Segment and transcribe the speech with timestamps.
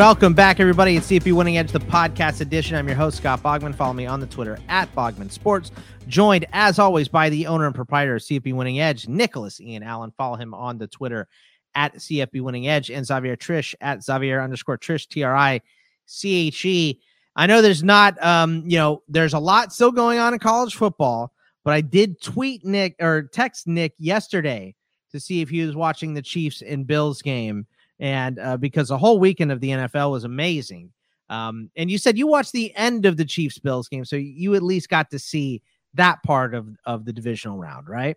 [0.00, 0.96] Welcome back, everybody.
[0.96, 2.74] It's CFP Winning Edge, the podcast edition.
[2.74, 3.74] I'm your host, Scott Bogman.
[3.74, 5.72] Follow me on the Twitter at Bogman Sports.
[6.08, 10.10] Joined, as always, by the owner and proprietor of CFP Winning Edge, Nicholas Ian Allen.
[10.16, 11.28] Follow him on the Twitter
[11.74, 15.60] at CFP Winning Edge and Xavier Triche at Xavier underscore Triche, T R I
[16.06, 16.98] C H E.
[17.36, 20.76] I know there's not, um, you know, there's a lot still going on in college
[20.76, 21.30] football,
[21.62, 24.74] but I did tweet Nick or text Nick yesterday
[25.10, 27.66] to see if he was watching the Chiefs and Bills game
[28.00, 30.90] and uh, because the whole weekend of the NFL was amazing.
[31.28, 34.56] Um, and you said you watched the end of the Chiefs Bills game, so you
[34.56, 35.62] at least got to see
[35.94, 38.16] that part of of the divisional round, right?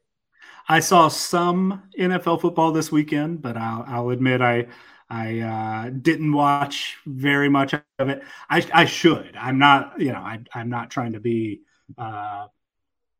[0.67, 4.67] I saw some NFL football this weekend, but I'll, I'll admit I
[5.09, 8.23] I uh, didn't watch very much of it.
[8.49, 9.35] I, I should.
[9.39, 9.99] I'm not.
[9.99, 11.61] You know, I, I'm not trying to be.
[11.97, 12.47] Uh,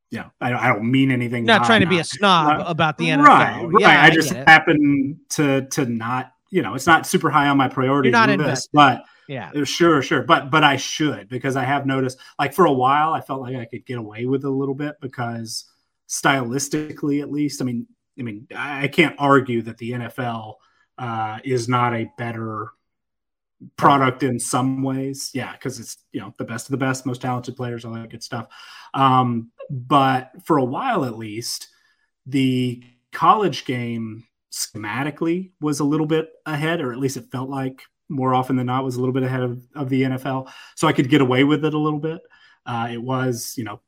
[0.09, 1.43] you know, I, I don't mean anything.
[1.43, 3.25] Not trying to be a snob uh, about the NFL.
[3.25, 3.63] Right.
[3.63, 3.81] Right.
[3.81, 7.57] Yeah, I, I just happen to to not you know, it's not super high on
[7.57, 10.21] my priority list, but yeah, sure, sure.
[10.21, 13.55] But but I should because I have noticed like for a while I felt like
[13.55, 15.65] I could get away with a little bit because
[16.07, 17.87] stylistically at least, I mean,
[18.19, 20.53] I mean, I can't argue that the NFL
[20.99, 22.69] uh, is not a better
[23.75, 25.31] product in some ways.
[25.33, 28.11] Yeah, because it's you know the best of the best, most talented players, all that
[28.11, 28.47] good stuff.
[28.93, 31.69] Um, but for a while at least,
[32.27, 37.81] the college game schematically was a little bit ahead, or at least it felt like
[38.07, 40.49] more often than not was a little bit ahead of, of the NFL.
[40.75, 42.21] So I could get away with it a little bit.
[42.65, 43.81] Uh, it was, you know,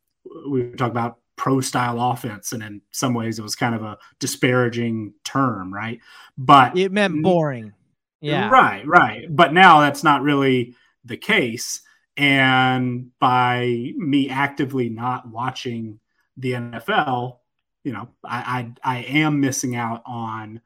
[0.49, 3.97] we talk about pro style offense, and in some ways it was kind of a
[4.19, 5.99] disparaging term, right?
[6.37, 7.73] But it meant boring.
[8.21, 8.49] Yeah.
[8.49, 9.27] Right, right.
[9.29, 11.81] But now that's not really the case.
[12.17, 15.99] And by me actively not watching
[16.37, 17.37] the NFL,
[17.85, 20.59] you know, I, I, I am missing out on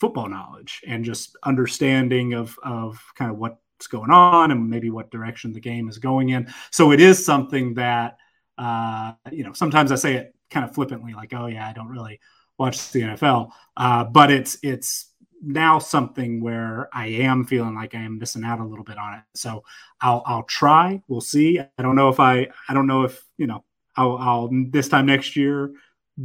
[0.00, 5.10] football knowledge and just understanding of of kind of what's going on and maybe what
[5.10, 6.52] direction the game is going in.
[6.70, 8.18] So it is something that
[8.58, 11.88] uh, you know sometimes I say it kind of flippantly, like, "Oh yeah, I don't
[11.88, 12.20] really
[12.58, 18.00] watch the NFL," uh, but it's it's now something where I am feeling like I
[18.00, 19.22] am missing out a little bit on it.
[19.34, 19.62] So
[20.00, 21.00] I'll I'll try.
[21.06, 21.60] We'll see.
[21.60, 23.62] I don't know if I I don't know if you know
[23.96, 25.72] I'll, I'll this time next year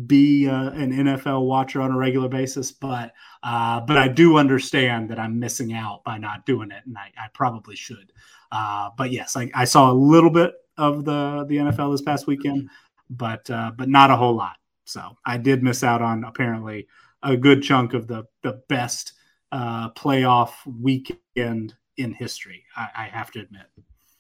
[0.07, 5.09] be uh, an NFL watcher on a regular basis, but uh, but I do understand
[5.09, 8.11] that I'm missing out by not doing it, and I, I probably should.
[8.51, 12.27] Uh, but yes, I, I, saw a little bit of the the NFL this past
[12.27, 12.69] weekend,
[13.09, 14.57] but uh, but not a whole lot.
[14.85, 16.87] So I did miss out on apparently
[17.21, 19.13] a good chunk of the the best
[19.51, 22.63] uh, playoff weekend in history.
[22.75, 23.65] I, I have to admit.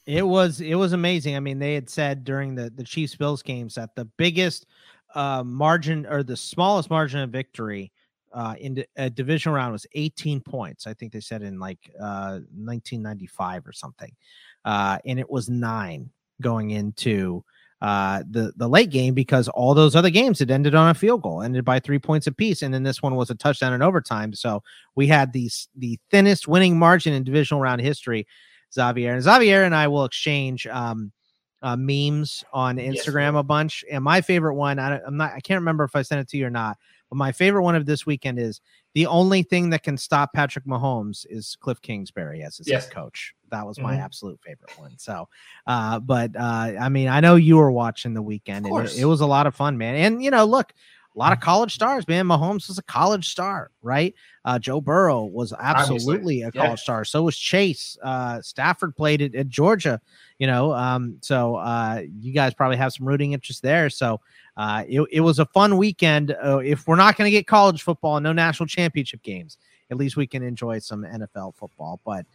[0.05, 1.35] It was it was amazing.
[1.35, 4.65] I mean, they had said during the the Chiefs Bills games that the biggest
[5.15, 7.91] uh, margin or the smallest margin of victory
[8.33, 10.87] uh, in a division round was 18 points.
[10.87, 14.11] I think they said in like uh, 1995 or something,
[14.65, 16.09] uh, and it was nine
[16.41, 17.43] going into
[17.81, 21.21] uh, the the late game because all those other games had ended on a field
[21.21, 24.33] goal, ended by three points apiece, and then this one was a touchdown in overtime.
[24.33, 24.63] So
[24.95, 28.25] we had these the thinnest winning margin in divisional round history.
[28.73, 30.65] Xavier and Xavier and I will exchange.
[30.67, 31.11] Um,
[31.63, 33.85] uh, memes on Instagram yes, a bunch.
[33.89, 36.37] And my favorite one, I, am not, I can't remember if I sent it to
[36.37, 36.77] you or not,
[37.09, 38.61] but my favorite one of this weekend is
[38.93, 42.85] the only thing that can stop Patrick Mahomes is Cliff Kingsbury as his yes.
[42.85, 43.33] head coach.
[43.49, 44.01] That was my mm-hmm.
[44.01, 44.97] absolute favorite one.
[44.97, 45.29] So,
[45.65, 48.65] uh, but uh, I mean, I know you were watching the weekend.
[48.65, 49.95] And it, it was a lot of fun, man.
[49.95, 50.73] And you know, look,
[51.15, 52.25] a lot of college stars, man.
[52.25, 54.15] Mahomes was a college star, right?
[54.45, 56.43] Uh, Joe Burrow was absolutely Obviously.
[56.43, 56.83] a college yeah.
[56.83, 57.05] star.
[57.05, 57.97] So was Chase.
[58.01, 60.01] Uh, Stafford played it at Georgia,
[60.39, 60.73] you know.
[60.73, 63.89] Um, so uh, you guys probably have some rooting interest there.
[63.91, 64.21] So
[64.57, 66.31] uh, it, it was a fun weekend.
[66.31, 69.57] Uh, if we're not going to get college football, and no national championship games,
[69.91, 71.99] at least we can enjoy some NFL football.
[72.03, 72.25] But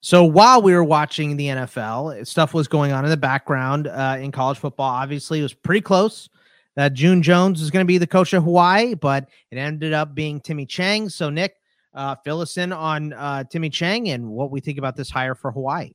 [0.00, 4.16] so while we were watching the NFL, stuff was going on in the background uh,
[4.18, 4.90] in college football.
[4.90, 6.28] Obviously, it was pretty close
[6.76, 10.14] that June Jones was going to be the coach of Hawaii, but it ended up
[10.14, 11.08] being Timmy Chang.
[11.08, 11.56] So, Nick,
[11.94, 15.34] uh, fill us in on uh, Timmy Chang and what we think about this hire
[15.34, 15.92] for Hawaii.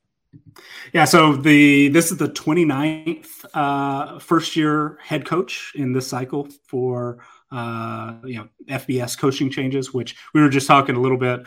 [0.94, 6.48] Yeah, so the this is the 29th uh, first year head coach in this cycle
[6.68, 7.20] for
[7.52, 11.42] uh, you know FBS coaching changes, which we were just talking a little bit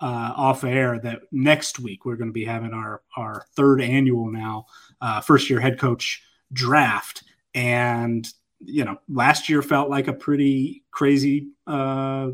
[0.00, 4.30] uh, off air that next week we're going to be having our our third annual
[4.30, 4.66] now
[5.00, 6.22] uh, first year head coach
[6.52, 8.32] draft, and
[8.66, 12.30] you know, last year felt like a pretty crazy uh,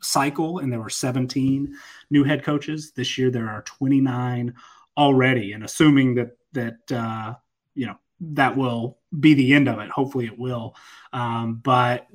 [0.00, 1.74] cycle, and there were 17
[2.10, 2.92] new head coaches.
[2.92, 4.54] This year, there are 29
[4.96, 7.34] already, and assuming that that uh,
[7.74, 9.90] you know that will be the end of it.
[9.90, 10.74] Hopefully, it will.
[11.12, 12.06] Um, but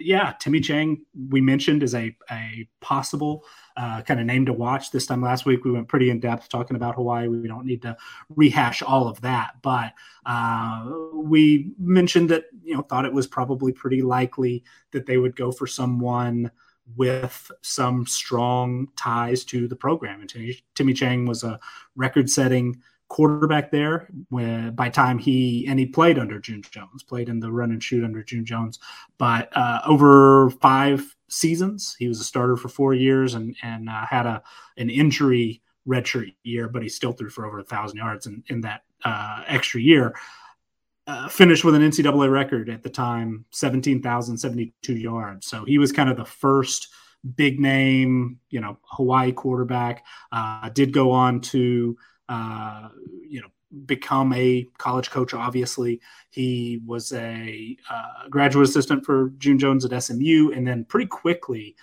[0.00, 3.44] yeah, Timmy Chang we mentioned is a a possible
[3.76, 4.90] uh, kind of name to watch.
[4.90, 7.28] This time last week we went pretty in depth talking about Hawaii.
[7.28, 7.96] We don't need to
[8.28, 9.92] rehash all of that, but
[10.26, 15.36] uh, we mentioned that you know thought it was probably pretty likely that they would
[15.36, 16.50] go for someone
[16.96, 20.20] with some strong ties to the program.
[20.20, 21.58] And Timmy, Timmy Chang was a
[21.96, 27.40] record-setting quarterback there when, by time he and he played under June Jones, played in
[27.40, 28.78] the run and shoot under June Jones.
[29.18, 34.06] But uh, over five seasons, he was a starter for four years and and uh,
[34.06, 34.42] had a
[34.78, 38.62] an injury redshirt year, but he still threw for over a thousand yards in, in
[38.62, 40.14] that uh, extra year.
[41.06, 45.46] Uh, finished with an NCAA record at the time, 17,072 yards.
[45.48, 46.88] So he was kind of the first
[47.34, 50.06] big name, you know, Hawaii quarterback.
[50.30, 51.98] Uh, did go on to
[52.32, 52.88] uh,
[53.28, 53.48] you know,
[53.84, 55.34] become a college coach.
[55.34, 56.00] Obviously,
[56.30, 61.76] he was a uh, graduate assistant for June Jones at SMU, and then pretty quickly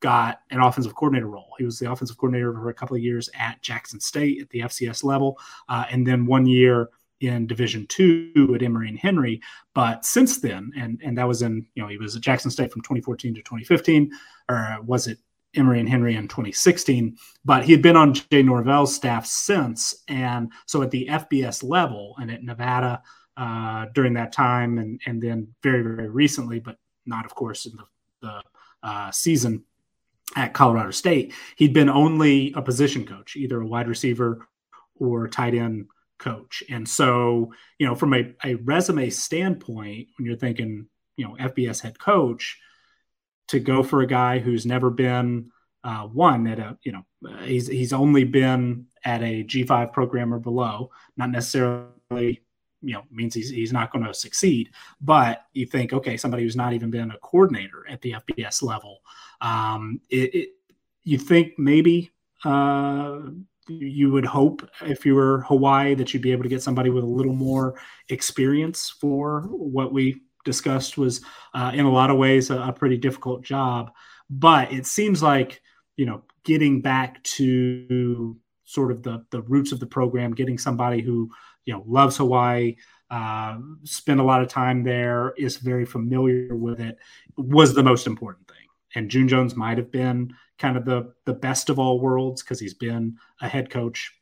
[0.00, 1.52] got an offensive coordinator role.
[1.58, 4.60] He was the offensive coordinator for a couple of years at Jackson State at the
[4.60, 5.38] FCS level,
[5.68, 6.88] uh, and then one year
[7.20, 9.42] in Division Two at Emory and Henry.
[9.74, 12.72] But since then, and and that was in you know he was at Jackson State
[12.72, 14.10] from 2014 to 2015,
[14.48, 15.18] or was it
[15.54, 20.02] Emory and Henry in 2016, but he had been on Jay Norvell's staff since.
[20.08, 23.02] And so at the FBS level and at Nevada
[23.36, 26.76] uh, during that time, and, and then very, very recently, but
[27.06, 27.84] not, of course, in the,
[28.22, 28.42] the
[28.82, 29.64] uh, season
[30.36, 34.46] at Colorado State, he'd been only a position coach, either a wide receiver
[34.98, 35.86] or tight end
[36.18, 36.62] coach.
[36.68, 40.86] And so, you know, from a, a resume standpoint, when you're thinking,
[41.16, 42.58] you know, FBS head coach,
[43.50, 45.50] to go for a guy who's never been
[45.82, 47.04] uh, one at a you know
[47.42, 52.42] he's he's only been at a G5 program or below, not necessarily
[52.82, 54.70] you know means he's he's not going to succeed.
[55.00, 58.98] But you think okay, somebody who's not even been a coordinator at the FBS level,
[59.40, 60.48] um, it, it,
[61.04, 62.10] you think maybe.
[62.44, 63.20] Uh,
[63.68, 67.04] you would hope if you were Hawaii that you'd be able to get somebody with
[67.04, 71.20] a little more experience for what we discussed was
[71.54, 73.90] uh, in a lot of ways a, a, pretty difficult job.
[74.28, 75.62] But it seems like
[75.96, 81.00] you know getting back to sort of the the roots of the program, getting somebody
[81.00, 81.30] who
[81.64, 82.76] you know loves Hawaii,
[83.10, 86.96] uh, spent a lot of time there, is very familiar with it,
[87.36, 88.56] was the most important thing.
[88.94, 92.60] And June Jones might have been kind of the the best of all worlds because
[92.60, 94.12] he's been a head coach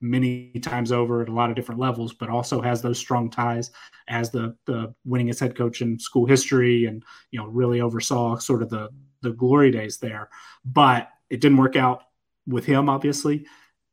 [0.00, 3.70] many times over at a lot of different levels, but also has those strong ties
[4.08, 8.62] as the the winningest head coach in school history, and you know really oversaw sort
[8.62, 8.88] of the
[9.22, 10.28] the glory days there.
[10.64, 12.02] But it didn't work out
[12.46, 12.88] with him.
[12.88, 13.46] Obviously,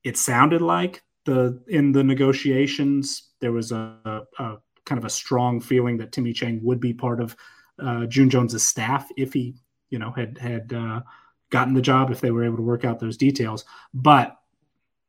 [0.03, 5.61] it sounded like the in the negotiations there was a, a, kind of a strong
[5.61, 7.35] feeling that Timmy Chang would be part of
[7.81, 9.55] uh, June Jones's staff if he
[9.89, 11.01] you know had had uh,
[11.51, 14.38] gotten the job if they were able to work out those details, but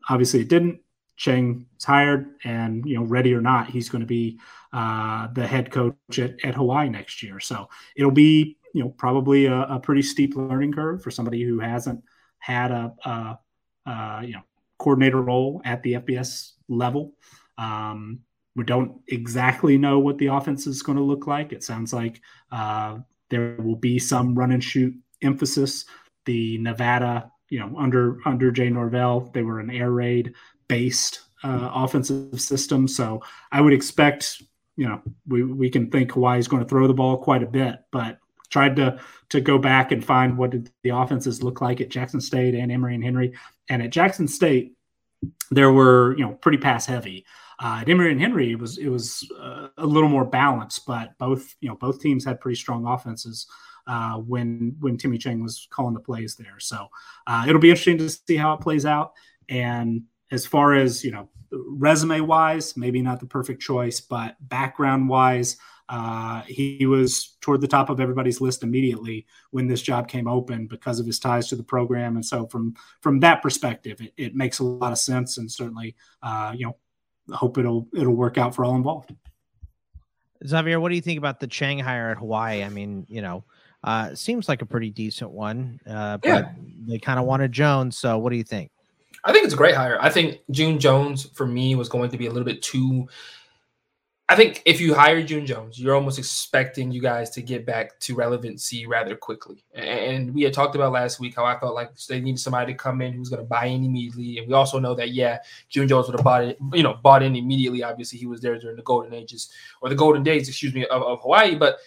[0.08, 0.80] Obviously, it didn't.
[1.16, 4.40] Chang is hired, and you know, ready or not, he's going to be
[4.72, 7.40] uh, the head coach at, at Hawaii next year.
[7.40, 11.60] So it'll be you know probably a, a pretty steep learning curve for somebody who
[11.60, 12.02] hasn't
[12.38, 13.38] had a, a,
[13.86, 14.42] a you know
[14.78, 17.12] coordinator role at the FBS level.
[17.58, 18.20] Um,
[18.56, 21.52] we don't exactly know what the offense is going to look like.
[21.52, 25.84] It sounds like uh, there will be some run and shoot emphasis.
[26.24, 30.34] The Nevada you know, under under Jay Norvell, they were an air raid
[30.68, 32.86] based uh, offensive system.
[32.86, 34.42] So I would expect,
[34.76, 37.46] you know, we, we can think Hawaii is going to throw the ball quite a
[37.46, 38.18] bit, but
[38.50, 42.20] tried to to go back and find what did the offenses look like at Jackson
[42.20, 43.34] State and Emory and Henry.
[43.68, 44.76] And at Jackson State,
[45.50, 47.26] there were you know pretty pass heavy.
[47.62, 51.18] Uh, at Emory and Henry, it was it was uh, a little more balanced, but
[51.18, 53.46] both you know both teams had pretty strong offenses
[53.86, 56.58] uh, when when Timmy Chang was calling the plays there.
[56.58, 56.88] So
[57.26, 59.12] uh, it'll be interesting to see how it plays out.
[59.48, 65.08] And as far as you know, resume wise, maybe not the perfect choice, but background
[65.08, 65.56] wise,
[65.88, 70.68] uh, he, was toward the top of everybody's list immediately when this job came open
[70.68, 72.14] because of his ties to the program.
[72.14, 75.96] And so from from that perspective, it, it makes a lot of sense, and certainly,
[76.22, 76.76] uh, you know,
[77.34, 79.12] hope it'll it'll work out for all involved.
[80.46, 82.62] Xavier, what do you think about the Chang hire at Hawaii?
[82.62, 83.44] I mean, you know,
[83.82, 86.52] uh, seems like a pretty decent one, uh, but yeah.
[86.86, 87.96] they kind of wanted Jones.
[87.96, 88.70] So, what do you think?
[89.24, 89.98] I think it's a great hire.
[90.00, 93.08] I think June Jones for me was going to be a little bit too.
[94.28, 97.98] I think if you hire June Jones, you're almost expecting you guys to get back
[98.00, 99.64] to relevancy rather quickly.
[99.74, 102.78] And we had talked about last week how I felt like they needed somebody to
[102.78, 104.38] come in who's going to buy in immediately.
[104.38, 107.24] And we also know that yeah, June Jones would have bought it, you know, bought
[107.24, 107.82] in immediately.
[107.82, 109.50] Obviously, he was there during the golden ages
[109.82, 111.56] or the golden days, excuse me, of, of Hawaii.
[111.56, 111.78] But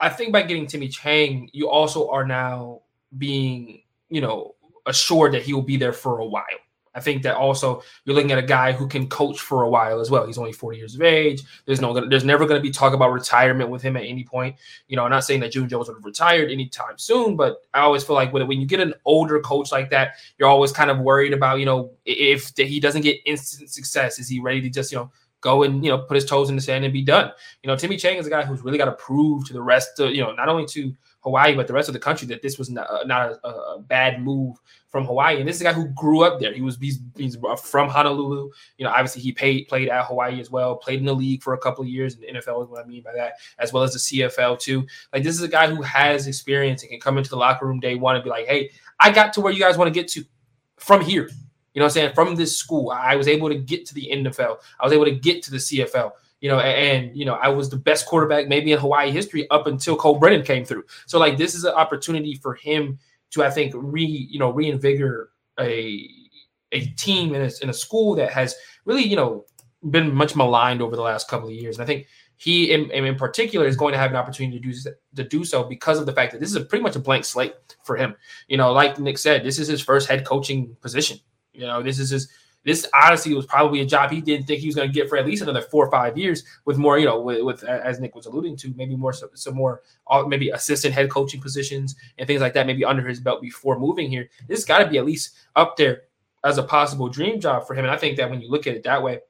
[0.00, 2.82] I think by getting Timmy Chang, you also are now
[3.18, 4.54] being, you know,
[4.86, 6.44] assured that he will be there for a while.
[6.92, 10.00] I think that also you're looking at a guy who can coach for a while
[10.00, 10.26] as well.
[10.26, 11.42] He's only 40 years of age.
[11.64, 14.56] There's no, there's never going to be talk about retirement with him at any point.
[14.88, 17.80] You know, I'm not saying that June Jones would have retired anytime soon, but I
[17.80, 20.90] always feel like when, when you get an older coach like that, you're always kind
[20.90, 24.68] of worried about, you know, if he doesn't get instant success, is he ready to
[24.68, 27.02] just, you know, go and you know put his toes in the sand and be
[27.02, 27.32] done.
[27.62, 29.98] You know, Timmy Chang is a guy who's really got to prove to the rest
[30.00, 32.58] of you know not only to Hawaii but the rest of the country that this
[32.58, 34.56] was not, uh, not a, a, bad move
[34.88, 35.38] from Hawaii.
[35.38, 36.52] And this is a guy who grew up there.
[36.52, 38.50] He was he's, he's from Honolulu.
[38.78, 40.76] You know, obviously he paid, played at Hawaii as well.
[40.76, 42.88] Played in the league for a couple of years in the NFL is what I
[42.88, 44.86] mean by that, as well as the CFL too.
[45.12, 47.80] Like this is a guy who has experience and can come into the locker room
[47.80, 50.08] day one and be like, hey, I got to where you guys want to get
[50.12, 50.24] to
[50.78, 51.28] from here.
[51.74, 52.14] You know I'm saying?
[52.14, 54.56] From this school, I was able to get to the NFL.
[54.80, 56.12] I was able to get to the CFL.
[56.40, 59.48] You know, and, and you know, I was the best quarterback maybe in Hawaii history
[59.50, 60.84] up until Colt Brennan came through.
[61.06, 62.98] So like this is an opportunity for him
[63.32, 66.08] to, I think, re you know reinvigorate a
[66.72, 69.44] a team in a, in a school that has really you know
[69.90, 71.76] been much maligned over the last couple of years.
[71.76, 74.90] And I think he in, in particular is going to have an opportunity to do
[75.16, 77.24] to do so because of the fact that this is a pretty much a blank
[77.24, 78.14] slate for him.
[78.48, 81.20] You know, like Nick said, this is his first head coaching position.
[81.52, 82.28] You know, this is his
[82.64, 85.16] this honestly was probably a job he didn't think he was going to get for
[85.16, 88.14] at least another four or five years with more, you know, with, with as Nick
[88.14, 89.80] was alluding to, maybe more some, some more
[90.26, 94.10] maybe assistant head coaching positions and things like that, maybe under his belt before moving
[94.10, 94.28] here.
[94.46, 96.02] This got to be at least up there
[96.44, 97.84] as a possible dream job for him.
[97.84, 99.20] And I think that when you look at it that way,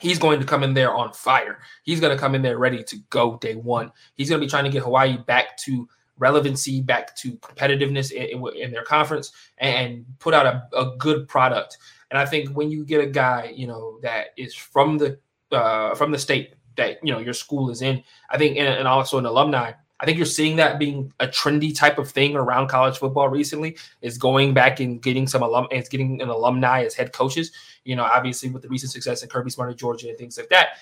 [0.00, 1.60] he's going to come in there on fire.
[1.84, 3.92] He's going to come in there ready to go day one.
[4.14, 8.46] He's going to be trying to get Hawaii back to relevancy, back to competitiveness in,
[8.56, 11.78] in, their conference, and put out a, a, good product.
[12.10, 15.18] And I think when you get a guy, you know, that is from the
[15.52, 18.88] uh, from the state that you know your school is in, I think, and, and
[18.88, 19.72] also an alumni.
[19.98, 23.76] I think you're seeing that being a trendy type of thing around college football recently.
[24.02, 27.52] Is going back and getting some alum, and getting an alumni as head coaches.
[27.84, 30.48] You know, obviously with the recent success in Kirby Smart of Georgia and things like
[30.50, 30.78] that.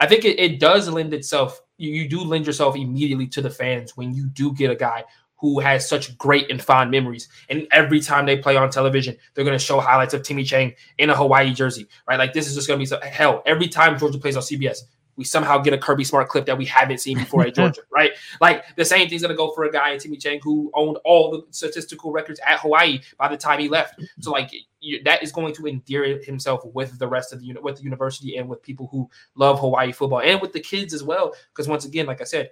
[0.00, 1.60] I think it, it does lend itself.
[1.76, 5.04] You, you do lend yourself immediately to the fans when you do get a guy
[5.36, 7.28] who has such great and fond memories.
[7.48, 10.74] And every time they play on television, they're going to show highlights of Timmy Chang
[10.98, 12.18] in a Hawaii jersey, right?
[12.18, 13.42] Like this is just going to be so hell.
[13.46, 14.80] Every time Georgia plays on CBS,
[15.16, 18.12] we somehow get a Kirby Smart clip that we haven't seen before at Georgia, right?
[18.40, 21.30] Like the same thing's gonna go for a guy in Timmy Chang who owned all
[21.30, 24.00] the statistical records at Hawaii by the time he left.
[24.20, 24.50] So like
[24.80, 28.36] you, that is going to endear himself with the rest of the with the university
[28.36, 31.34] and with people who love Hawaii football and with the kids as well.
[31.52, 32.50] Because once again, like I said,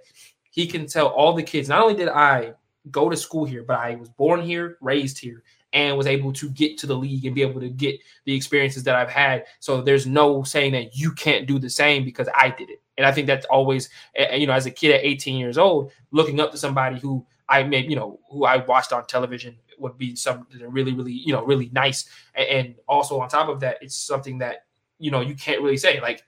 [0.51, 1.69] he can tell all the kids.
[1.69, 2.53] Not only did I
[2.91, 6.49] go to school here, but I was born here, raised here, and was able to
[6.49, 9.45] get to the league and be able to get the experiences that I've had.
[9.59, 12.81] So there's no saying that you can't do the same because I did it.
[12.97, 13.89] And I think that's always,
[14.33, 17.63] you know, as a kid at 18 years old, looking up to somebody who I
[17.63, 21.43] made, you know, who I watched on television would be something really, really, you know,
[21.43, 22.09] really nice.
[22.35, 24.65] And also on top of that, it's something that,
[24.97, 26.01] you know, you can't really say.
[26.01, 26.23] Like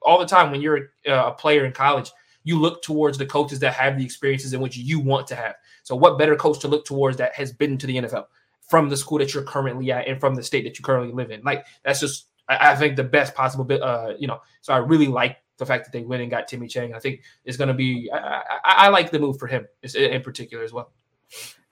[0.00, 2.10] all the time when you're uh, a player in college,
[2.44, 5.56] you look towards the coaches that have the experiences in which you want to have.
[5.82, 8.26] So, what better coach to look towards that has been to the NFL?
[8.68, 11.30] From the school that you're currently at and from the state that you currently live
[11.30, 11.42] in.
[11.42, 13.82] Like that's just I, I think the best possible bit.
[13.82, 16.66] Uh, you know, so I really like the fact that they went and got Timmy
[16.66, 16.94] Chang.
[16.94, 18.10] I think it's going to be.
[18.12, 20.92] I, I, I, like the move for him in particular as well.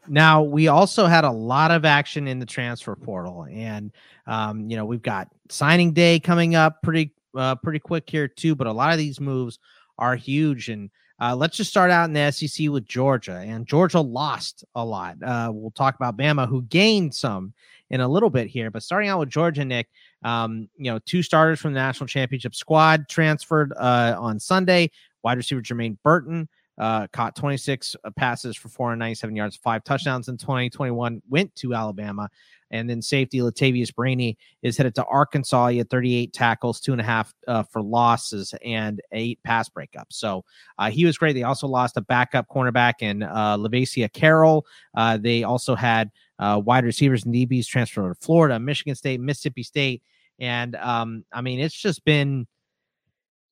[0.09, 3.93] Now we also had a lot of action in the transfer portal, and
[4.27, 8.55] um, you know we've got signing day coming up pretty uh, pretty quick here too.
[8.55, 9.59] But a lot of these moves
[9.99, 10.91] are huge, and
[11.23, 15.17] uh, let's just start out in the SEC with Georgia, and Georgia lost a lot.
[15.23, 17.53] Uh, we'll talk about Bama, who gained some
[17.91, 19.89] in a little bit here, but starting out with Georgia, Nick,
[20.25, 24.91] um, you know, two starters from the national championship squad transferred uh, on Sunday.
[25.23, 26.49] Wide receiver Jermaine Burton
[26.83, 32.29] uh, caught 26 uh, passes for 497 yards, five touchdowns in 2021, went to Alabama.
[32.73, 35.69] And then safety Latavious Brini is headed to Arkansas.
[35.69, 40.15] He had 38 tackles, two and a half uh, for losses, and eight pass breakups.
[40.15, 40.45] So
[40.77, 41.35] uh, he was great.
[41.35, 44.67] They also lost a backup cornerback in uh, Carroll.
[44.97, 46.11] Uh, they also had
[46.41, 50.03] uh, wide receivers and DBs transferred to Florida, Michigan State, Mississippi State.
[50.41, 52.49] And um, I mean, it's just been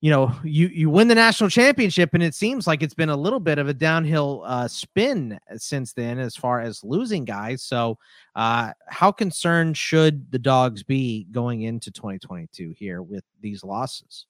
[0.00, 3.16] you know you you win the national championship and it seems like it's been a
[3.16, 7.62] little bit of a downhill uh, spin since then as far as losing guys.
[7.62, 7.98] So
[8.34, 14.26] uh, how concerned should the dogs be going into 2022 here with these losses?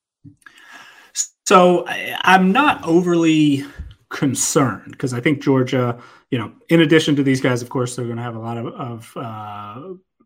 [1.47, 3.65] So i'm not overly
[4.11, 6.01] concerned because i think georgia
[6.31, 8.57] you know in addition to these guys of course they're going to have a lot
[8.57, 9.81] of, of uh,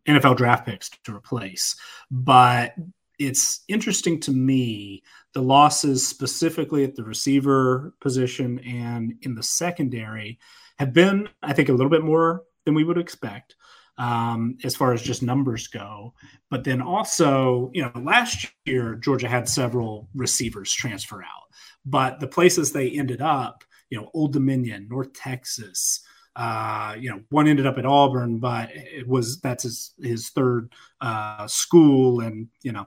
[0.07, 1.75] nfl draft picks to replace.
[2.11, 2.75] But
[3.19, 5.03] it's interesting to me
[5.33, 10.39] the losses specifically at the receiver position and in the secondary
[10.79, 13.55] have been, I think, a little bit more than we would expect
[13.97, 16.13] um, as far as just numbers go.
[16.49, 21.49] But then also, you know, last year Georgia had several receivers transfer out,
[21.85, 26.01] but the places they ended up, you know, Old Dominion, North Texas,
[26.35, 30.73] uh, you know, one ended up at Auburn, but it was that's his his third
[30.99, 32.85] uh, school, and you know,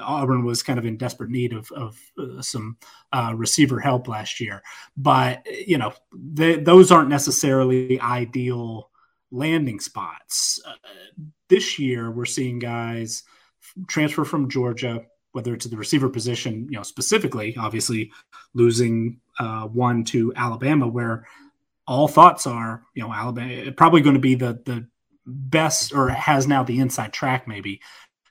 [0.00, 2.78] Auburn was kind of in desperate need of, of uh, some
[3.12, 4.62] uh, receiver help last year.
[4.96, 8.90] But you know, they, those aren't necessarily ideal
[9.30, 10.58] landing spots.
[10.66, 10.72] Uh,
[11.50, 13.24] this year, we're seeing guys
[13.88, 18.10] transfer from Georgia, whether it's the receiver position, you know, specifically, obviously
[18.54, 19.20] losing
[19.72, 21.26] one to Alabama, where
[21.86, 24.86] all thoughts are, you know, Alabama probably going to be the the
[25.26, 27.80] best or has now the inside track maybe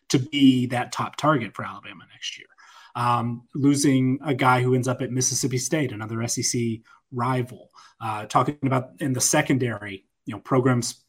[0.10, 2.48] to be that top target for Alabama next year.
[2.96, 6.62] Um, losing a guy who ends up at Mississippi State, another SEC
[7.12, 7.70] rival.
[8.00, 11.04] Uh, talking about in the secondary, you know, programs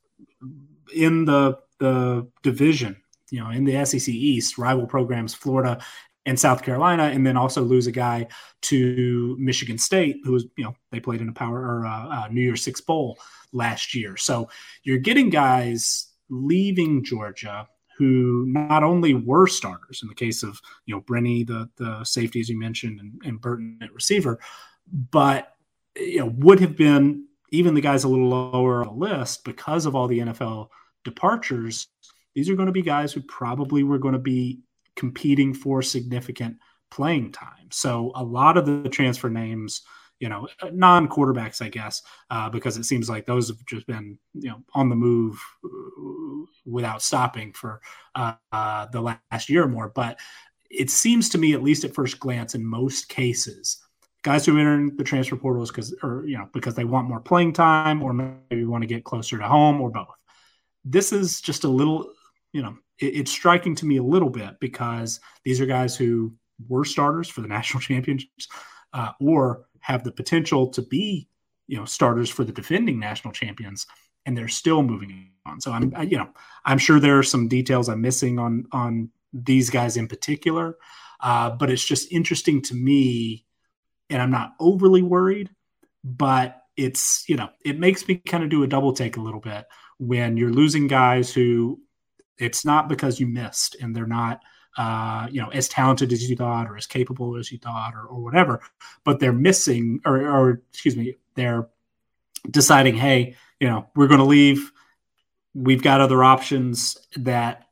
[0.94, 2.96] in the the division,
[3.30, 5.78] you know, in the SEC East, rival programs, Florida
[6.26, 8.26] and South Carolina, and then also lose a guy
[8.62, 12.32] to Michigan State, who was, you know, they played in a power or a, a
[12.32, 13.16] New Year's Six Bowl
[13.52, 14.16] last year.
[14.16, 14.48] So
[14.82, 20.94] you're getting guys leaving Georgia who not only were starters in the case of you
[20.94, 24.38] know Brini, the the safety as you mentioned, and, and Burton at receiver,
[25.10, 25.54] but
[25.96, 29.86] you know would have been even the guys a little lower on the list because
[29.86, 30.68] of all the NFL
[31.04, 31.86] departures.
[32.34, 34.60] These are going to be guys who probably were going to be
[34.96, 36.56] competing for significant
[36.90, 37.68] playing time.
[37.70, 39.82] So a lot of the transfer names
[40.18, 44.18] you know, non quarterbacks, I guess, uh, because it seems like those have just been,
[44.34, 47.80] you know, on the move uh, without stopping for
[48.14, 49.92] uh, uh, the last year or more.
[49.94, 50.18] But
[50.70, 53.82] it seems to me, at least at first glance, in most cases,
[54.22, 57.52] guys who enter the transfer portals because, or you know, because they want more playing
[57.52, 60.08] time, or maybe want to get closer to home, or both.
[60.84, 62.10] This is just a little,
[62.52, 66.34] you know, it, it's striking to me a little bit because these are guys who
[66.68, 68.48] were starters for the national championships,
[68.92, 71.28] uh, or have the potential to be,
[71.66, 73.86] you know, starters for the defending national champions,
[74.24, 75.60] and they're still moving on.
[75.60, 76.28] So I'm, I, you know,
[76.64, 80.76] I'm sure there are some details I'm missing on on these guys in particular,
[81.20, 83.44] uh, but it's just interesting to me,
[84.10, 85.50] and I'm not overly worried,
[86.02, 89.40] but it's you know, it makes me kind of do a double take a little
[89.40, 89.66] bit
[89.98, 91.80] when you're losing guys who
[92.38, 94.40] it's not because you missed and they're not
[94.76, 98.02] uh, you know, as talented as you thought or as capable as you thought or,
[98.02, 98.60] or whatever,
[99.04, 101.68] but they're missing or, or excuse me, they're
[102.50, 104.70] deciding, hey, you know, we're going to leave.
[105.54, 107.68] We've got other options that,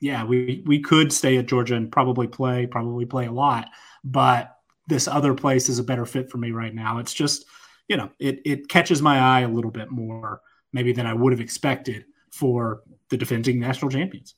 [0.00, 3.68] yeah, we, we could stay at Georgia and probably play, probably play a lot,
[4.02, 4.56] but
[4.88, 6.98] this other place is a better fit for me right now.
[6.98, 7.44] It's just,
[7.86, 10.40] you know, it, it catches my eye a little bit more
[10.72, 12.04] maybe than I would have expected
[12.38, 14.36] for the defending national champions.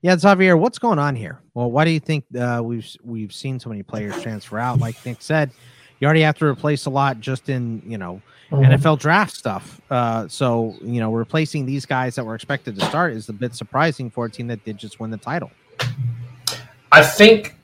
[0.00, 1.40] Yeah, Xavier, what's going on here?
[1.54, 4.78] Well, why do you think uh, we've we've seen so many players transfer out?
[4.78, 5.50] Like Nick said,
[5.98, 8.70] you already have to replace a lot just in you know mm-hmm.
[8.70, 9.80] NFL draft stuff.
[9.90, 13.54] Uh, so you know, replacing these guys that were expected to start is a bit
[13.54, 15.50] surprising for a team that did just win the title.
[16.92, 17.56] I think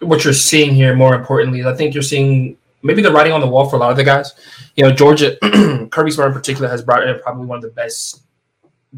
[0.00, 3.48] what you're seeing here, more importantly, I think you're seeing maybe the writing on the
[3.48, 4.34] wall for a lot of the guys.
[4.76, 5.36] You know, Georgia,
[5.90, 8.22] Kirby Smart in particular has brought in probably one of the best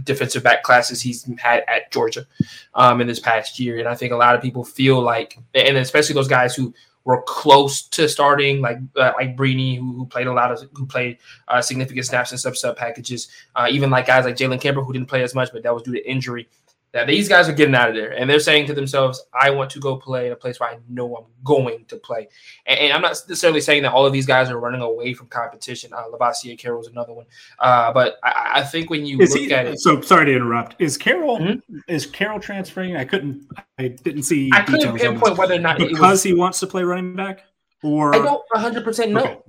[0.03, 2.27] defensive back classes he's had at Georgia
[2.75, 3.79] um, in this past year.
[3.79, 6.75] And I think a lot of people feel like, and especially those guys who
[7.05, 10.87] were close to starting, like uh, like Brini, who, who, played a lot of, who
[10.87, 13.29] played uh, significant snaps and sub sub packages.
[13.57, 15.83] Uh, even like guys like Jalen Kimber, who didn't play as much, but that was
[15.83, 16.49] due to injury
[16.93, 19.71] that these guys are getting out of there and they're saying to themselves, I want
[19.71, 22.29] to go play in a place where I know I'm going to play.
[22.67, 25.29] And, and I'm not necessarily saying that all of these guys are running away from
[25.29, 25.93] competition.
[25.93, 27.27] Uh, Lovasea Carroll is another one.
[27.59, 29.81] Uh, but I, I, think when you is look he, at it.
[29.81, 30.81] So sorry to interrupt.
[30.81, 31.79] Is Carroll mm-hmm.
[31.87, 32.97] is Carroll transferring?
[32.97, 33.47] I couldn't
[33.79, 36.83] I didn't see I couldn't pinpoint whether or not because was, he wants to play
[36.83, 37.45] running back
[37.83, 39.23] or I don't 100 percent know.
[39.23, 39.41] Okay.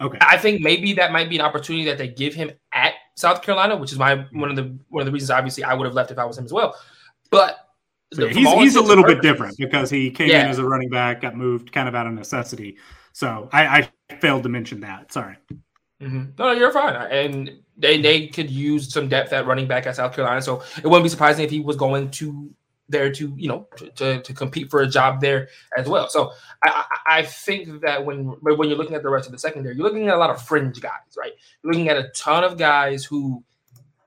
[0.00, 0.18] okay.
[0.20, 3.76] I think maybe that might be an opportunity that they give him at South Carolina,
[3.76, 6.10] which is my one of the one of the reasons obviously I would have left
[6.10, 6.74] if I was him as well.
[7.30, 7.68] But
[8.12, 10.44] so he's he's a little bit different because he came yeah.
[10.44, 12.76] in as a running back, got moved kind of out of necessity.
[13.12, 15.12] So I, I failed to mention that.
[15.12, 15.36] Sorry.
[16.00, 16.22] Mm-hmm.
[16.38, 16.94] No, you're fine.
[16.94, 20.42] And they, they could use some depth at running back at South Carolina.
[20.42, 22.50] So it wouldn't be surprising if he was going to
[22.88, 23.66] there to you know
[23.96, 26.08] to, to compete for a job there as well.
[26.08, 29.74] So I, I think that when when you're looking at the rest of the secondary,
[29.74, 31.32] you're looking at a lot of fringe guys, right?
[31.62, 33.42] You're looking at a ton of guys who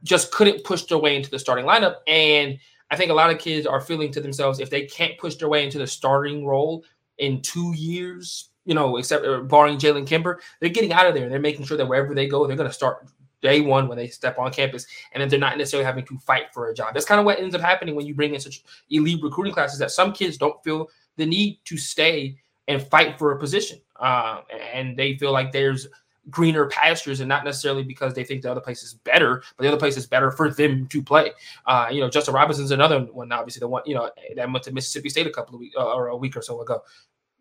[0.06, 1.96] just couldn't push their way into the starting lineup.
[2.08, 2.60] And
[2.92, 5.50] I think a lot of kids are feeling to themselves if they can't push their
[5.50, 6.86] way into the starting role
[7.18, 11.28] in two years, you know, except uh, barring Jalen Kimber, they're getting out of there.
[11.28, 13.08] They're making sure that wherever they go, they're going to start
[13.46, 16.54] day one when they step on campus, and then they're not necessarily having to fight
[16.54, 16.94] for a job.
[16.94, 19.80] That's kind of what ends up happening when you bring in such elite recruiting classes
[19.80, 24.42] that some kids don't feel the need to stay and fight for a position, uh,
[24.74, 25.88] and they feel like there's
[26.30, 29.68] greener pastures and not necessarily because they think the other place is better, but the
[29.68, 31.32] other place is better for them to play.
[31.68, 34.72] Uh, you know, Justin Robinson's another one, obviously the one, you know, that went to
[34.72, 36.82] Mississippi State a couple of weeks uh, or a week or so ago.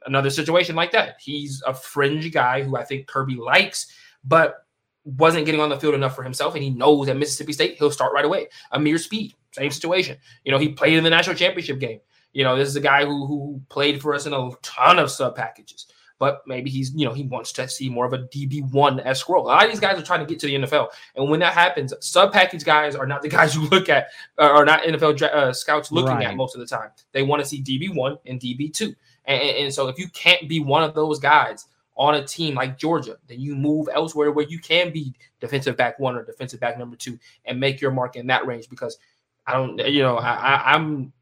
[0.07, 1.17] Another situation like that.
[1.19, 3.87] He's a fringe guy who I think Kirby likes,
[4.23, 4.64] but
[5.05, 6.55] wasn't getting on the field enough for himself.
[6.55, 8.49] And he knows at Mississippi State, he'll start right away.
[8.73, 10.17] Ameer Speed, same situation.
[10.45, 12.01] You know, he played in the national championship game.
[12.33, 15.11] You know, this is a guy who, who played for us in a ton of
[15.11, 15.87] sub packages
[16.19, 19.47] but maybe he's, you know, he wants to see more of a DB1 esque role.
[19.47, 20.89] A lot of these guys are trying to get to the NFL.
[21.17, 24.49] And when that happens, sub package guys are not the guys you look at, uh,
[24.49, 26.29] are not NFL uh, scouts looking right.
[26.29, 26.91] at most of the time.
[27.13, 28.95] They want to see DB1 and DB2.
[29.27, 32.79] And, and so if you can't be one of those guys, on a team like
[32.79, 36.79] Georgia, then you move elsewhere where you can be defensive back one or defensive back
[36.79, 38.69] number two and make your mark in that range.
[38.69, 38.99] Because
[39.47, 41.13] I don't, you know, I, I, I'm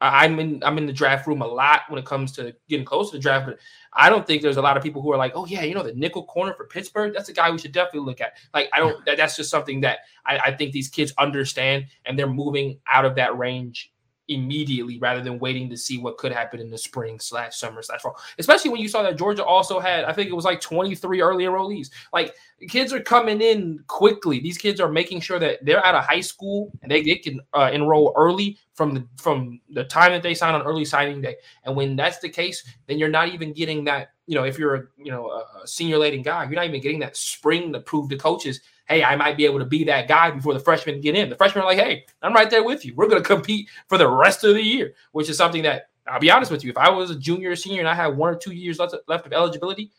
[0.00, 3.10] I'm in I'm in the draft room a lot when it comes to getting close
[3.10, 3.58] to the draft, but
[3.92, 5.82] I don't think there's a lot of people who are like, oh yeah, you know,
[5.82, 8.34] the nickel corner for Pittsburgh, that's a guy we should definitely look at.
[8.52, 12.18] Like I don't that, that's just something that I, I think these kids understand and
[12.18, 13.93] they're moving out of that range
[14.28, 18.00] immediately rather than waiting to see what could happen in the spring slash summer slash
[18.00, 18.16] fall.
[18.38, 21.44] Especially when you saw that Georgia also had, I think it was like 23 early
[21.44, 21.90] enrollees.
[22.12, 22.34] Like
[22.68, 24.40] kids are coming in quickly.
[24.40, 27.40] These kids are making sure that they're out of high school and they, they can
[27.52, 31.36] uh, enroll early from the from the time that they sign on early signing day.
[31.64, 34.10] And when that's the case, then you're not even getting that.
[34.26, 37.00] You know, if you're a you know a senior laden guy, you're not even getting
[37.00, 40.30] that spring to prove to coaches hey, I might be able to be that guy
[40.30, 41.30] before the freshmen get in.
[41.30, 42.94] The freshmen are like, hey, I'm right there with you.
[42.94, 46.20] We're going to compete for the rest of the year, which is something that I'll
[46.20, 46.70] be honest with you.
[46.70, 48.94] If I was a junior or senior and I had one or two years left,
[49.08, 49.90] left of eligibility,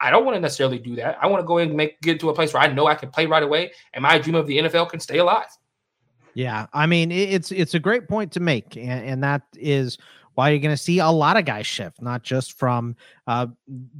[0.00, 1.18] I don't want to necessarily do that.
[1.20, 3.10] I want to go and make get to a place where I know I can
[3.10, 5.48] play right away and my dream of the NFL can stay alive.
[6.34, 9.98] Yeah, I mean it's it's a great point to make, and, and that is
[10.34, 12.96] why you're going to see a lot of guys shift, not just from
[13.28, 13.46] uh,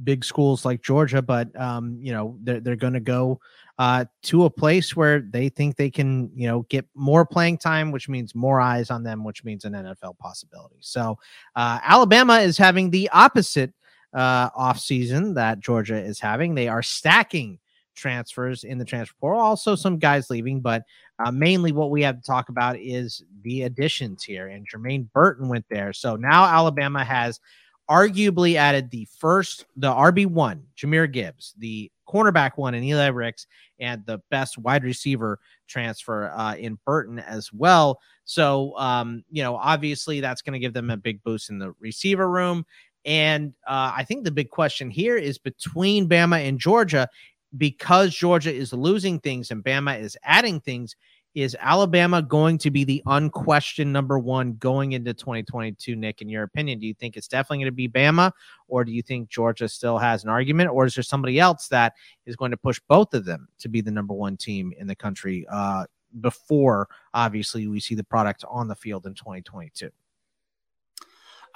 [0.03, 3.39] big schools like Georgia, but um, you know they're they're going to go
[3.77, 7.91] uh, to a place where they think they can, you know, get more playing time,
[7.91, 10.77] which means more eyes on them, which means an NFL possibility.
[10.79, 11.17] So
[11.55, 13.73] uh, Alabama is having the opposite
[14.13, 16.55] uh, offseason that Georgia is having.
[16.55, 17.59] They are stacking
[17.95, 20.83] transfers in the transfer portal, also some guys leaving, but
[21.23, 24.47] uh, mainly what we have to talk about is the additions here.
[24.47, 25.93] And Jermaine Burton went there.
[25.93, 27.39] So now Alabama has
[27.89, 33.47] arguably added the first, the RB1, Jahmyr Gibbs, the cornerback one in Eli Ricks,
[33.79, 37.99] and the best wide receiver transfer uh, in Burton as well.
[38.25, 41.73] So, um, you know, obviously that's going to give them a big boost in the
[41.79, 42.65] receiver room.
[43.05, 47.07] And uh, I think the big question here is between Bama and Georgia,
[47.57, 50.95] because Georgia is losing things and Bama is adding things
[51.35, 56.21] is Alabama going to be the unquestioned number one going into 2022, Nick?
[56.21, 58.31] In your opinion, do you think it's definitely going to be Bama,
[58.69, 61.93] or do you think Georgia still has an argument, or is there somebody else that
[62.25, 64.95] is going to push both of them to be the number one team in the
[64.95, 65.85] country uh,
[66.21, 69.89] before, obviously, we see the product on the field in 2022?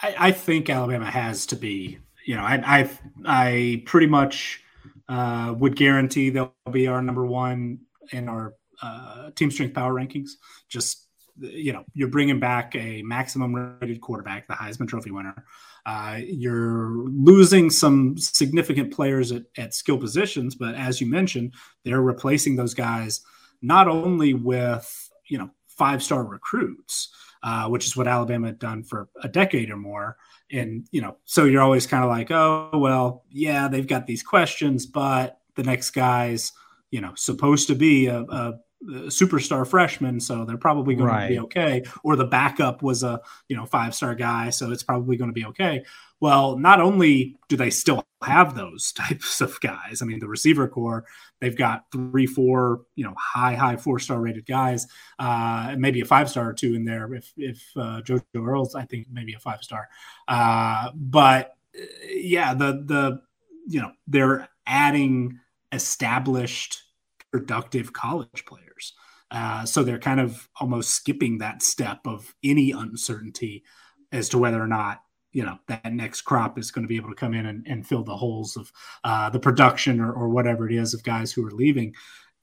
[0.02, 2.00] I, I think Alabama has to be.
[2.26, 2.89] You know, I I,
[3.26, 4.62] I pretty much
[5.08, 7.80] uh, would guarantee they'll be our number one
[8.12, 10.32] in our uh, team strength power rankings.
[10.68, 11.06] Just
[11.42, 15.46] you know, you're bringing back a maximum rated quarterback, the Heisman Trophy winner.
[15.86, 22.02] Uh, you're losing some significant players at, at skill positions, but as you mentioned, they're
[22.02, 23.22] replacing those guys
[23.62, 27.10] not only with you know five star recruits,
[27.44, 30.18] uh, which is what Alabama had done for a decade or more.
[30.52, 34.24] And you know, so you're always kind of like, oh well, yeah, they've got these
[34.24, 36.52] questions, but the next guy's
[36.92, 41.28] you know supposed to be a, a superstar freshman, so they're probably going right.
[41.28, 41.84] to be okay.
[42.04, 45.34] Or the backup was a you know five star guy, so it's probably going to
[45.34, 45.84] be okay.
[46.22, 50.68] Well, not only do they still have those types of guys, I mean, the receiver
[50.68, 51.06] corps,
[51.39, 54.88] they've got three, four, you know, high, high four star rated guys,
[55.18, 57.13] uh, maybe a five star or two in there.
[57.13, 59.89] If if uh, JoJo Earls, I think maybe a five star.
[60.28, 63.22] Uh, but uh, yeah, the the
[63.68, 65.39] you know they're adding
[65.72, 66.84] established
[67.32, 68.94] productive college players.
[69.32, 73.63] Uh, so they're kind of almost skipping that step of any uncertainty
[74.12, 77.10] as to whether or not you know that next crop is going to be able
[77.10, 78.72] to come in and, and fill the holes of
[79.04, 81.94] uh, the production or, or whatever it is of guys who are leaving.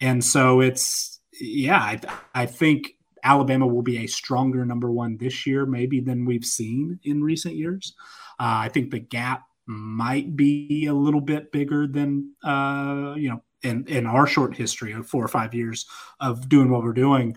[0.01, 2.01] And so it's yeah, I,
[2.35, 7.01] I think Alabama will be a stronger number one this year, maybe than we've seen
[7.03, 7.94] in recent years.
[8.38, 13.42] Uh, I think the gap might be a little bit bigger than uh, you know
[13.62, 15.86] in in our short history of four or five years
[16.20, 17.36] of doing what we're doing.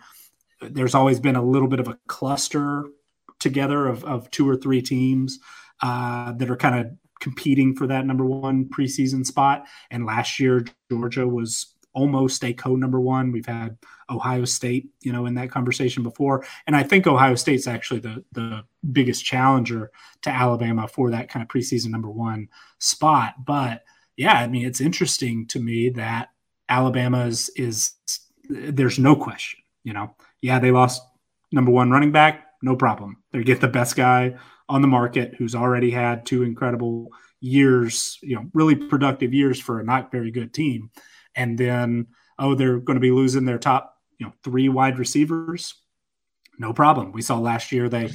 [0.62, 2.86] There's always been a little bit of a cluster
[3.40, 5.40] together of, of two or three teams
[5.82, 9.66] uh, that are kind of competing for that number one preseason spot.
[9.92, 13.32] And last year, Georgia was almost a co number one.
[13.32, 13.78] We've had
[14.10, 16.46] Ohio State, you know, in that conversation before.
[16.68, 21.44] And I think Ohio State's actually the, the biggest challenger to Alabama for that kind
[21.44, 23.36] of preseason number one spot.
[23.46, 23.84] But
[24.20, 26.28] yeah, I mean, it's interesting to me that
[26.68, 27.94] Alabama's is,
[28.50, 31.02] there's no question, you know, yeah, they lost
[31.54, 33.24] number one running back, no problem.
[33.32, 34.36] They get the best guy
[34.68, 39.80] on the market who's already had two incredible years, you know, really productive years for
[39.80, 40.92] a not very good team.
[41.34, 45.76] And then, oh, they're going to be losing their top, you know, three wide receivers.
[46.58, 47.14] No problem.
[47.14, 48.12] We saw last year they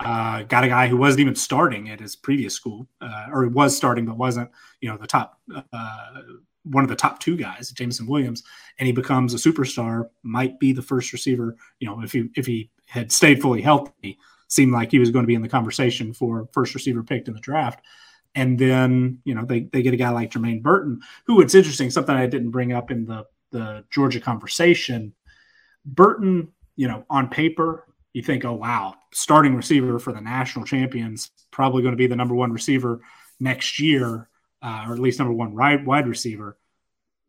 [0.00, 3.76] uh, got a guy who wasn't even starting at his previous school, uh, or was
[3.76, 5.40] starting but wasn't, you know, the top
[5.72, 6.22] uh,
[6.64, 8.42] one of the top two guys, Jameson Williams,
[8.78, 10.08] and he becomes a superstar.
[10.22, 14.18] Might be the first receiver, you know, if he if he had stayed fully healthy,
[14.48, 17.34] seemed like he was going to be in the conversation for first receiver picked in
[17.34, 17.84] the draft.
[18.34, 21.90] And then, you know, they, they get a guy like Jermaine Burton, who it's interesting,
[21.90, 25.14] something I didn't bring up in the, the Georgia conversation.
[25.84, 31.30] Burton, you know, on paper, you think, oh, wow, starting receiver for the national champions,
[31.50, 33.00] probably going to be the number one receiver
[33.38, 34.28] next year,
[34.62, 36.58] uh, or at least number one wide, wide receiver.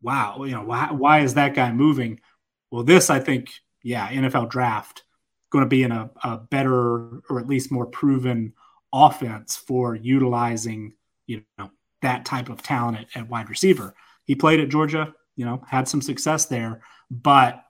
[0.02, 2.20] Wow, you know, why, why is that guy moving?
[2.70, 3.50] Well, this, I think,
[3.82, 5.04] yeah, NFL draft
[5.52, 8.54] going to be in a, a better or at least more proven
[8.92, 10.94] offense for utilizing
[11.26, 13.94] you know that type of talent at, at, wide receiver.
[14.24, 17.62] He played at Georgia, you know, had some success there, but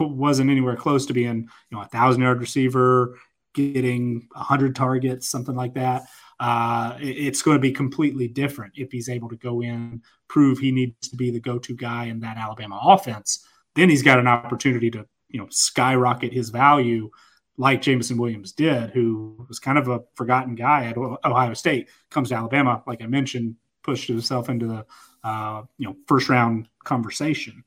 [0.00, 3.18] wasn't anywhere close to being you know a thousand yard receiver,
[3.54, 6.04] getting hundred targets, something like that.
[6.40, 10.72] Uh, it's going to be completely different if he's able to go in, prove he
[10.72, 13.46] needs to be the go to guy in that Alabama offense.
[13.74, 17.10] Then he's got an opportunity to you know skyrocket his value
[17.56, 22.30] like Jameson Williams did, who was kind of a forgotten guy at Ohio State, comes
[22.30, 24.86] to Alabama, like I mentioned, pushed himself into the
[25.22, 27.64] uh, you know first round conversation.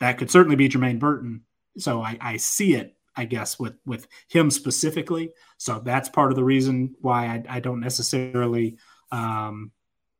[0.00, 1.42] That could certainly be Jermaine Burton.
[1.78, 5.30] So I, I, see it, I guess, with with him specifically.
[5.58, 8.76] So that's part of the reason why I, I don't necessarily,
[9.10, 9.72] um,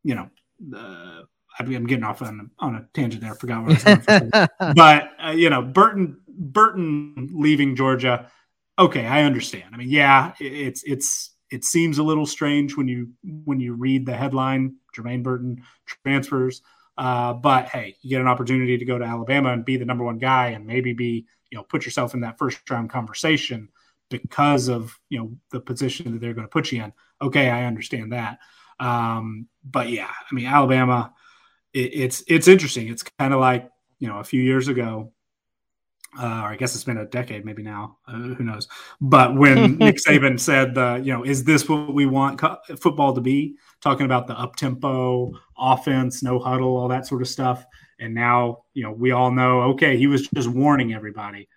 [0.02, 0.30] you know,
[0.76, 1.22] uh,
[1.58, 3.32] I'm getting off on, on a tangent there.
[3.32, 8.30] I forgot what I was going But uh, you know, Burton Burton leaving Georgia
[8.78, 9.70] okay, I understand.
[9.72, 14.06] I mean, yeah, it's it's it seems a little strange when you when you read
[14.06, 16.62] the headline Jermaine Burton transfers.
[16.96, 20.04] Uh, but hey, you get an opportunity to go to Alabama and be the number
[20.04, 23.68] one guy, and maybe be you know put yourself in that first round conversation
[24.11, 26.92] because of you know the position that they're going to put you in.
[27.20, 28.38] Okay, I understand that.
[28.78, 31.12] Um, but yeah, I mean Alabama,
[31.72, 32.88] it, it's it's interesting.
[32.88, 35.12] It's kind of like you know a few years ago
[36.18, 37.98] uh, or I guess it's been a decade, maybe now.
[38.07, 38.68] Uh, who knows?
[39.00, 43.14] But when Nick Saban said, uh, "You know, is this what we want co- football
[43.14, 47.64] to be?" Talking about the up tempo offense, no huddle, all that sort of stuff,
[47.98, 49.62] and now you know we all know.
[49.72, 51.48] Okay, he was just warning everybody.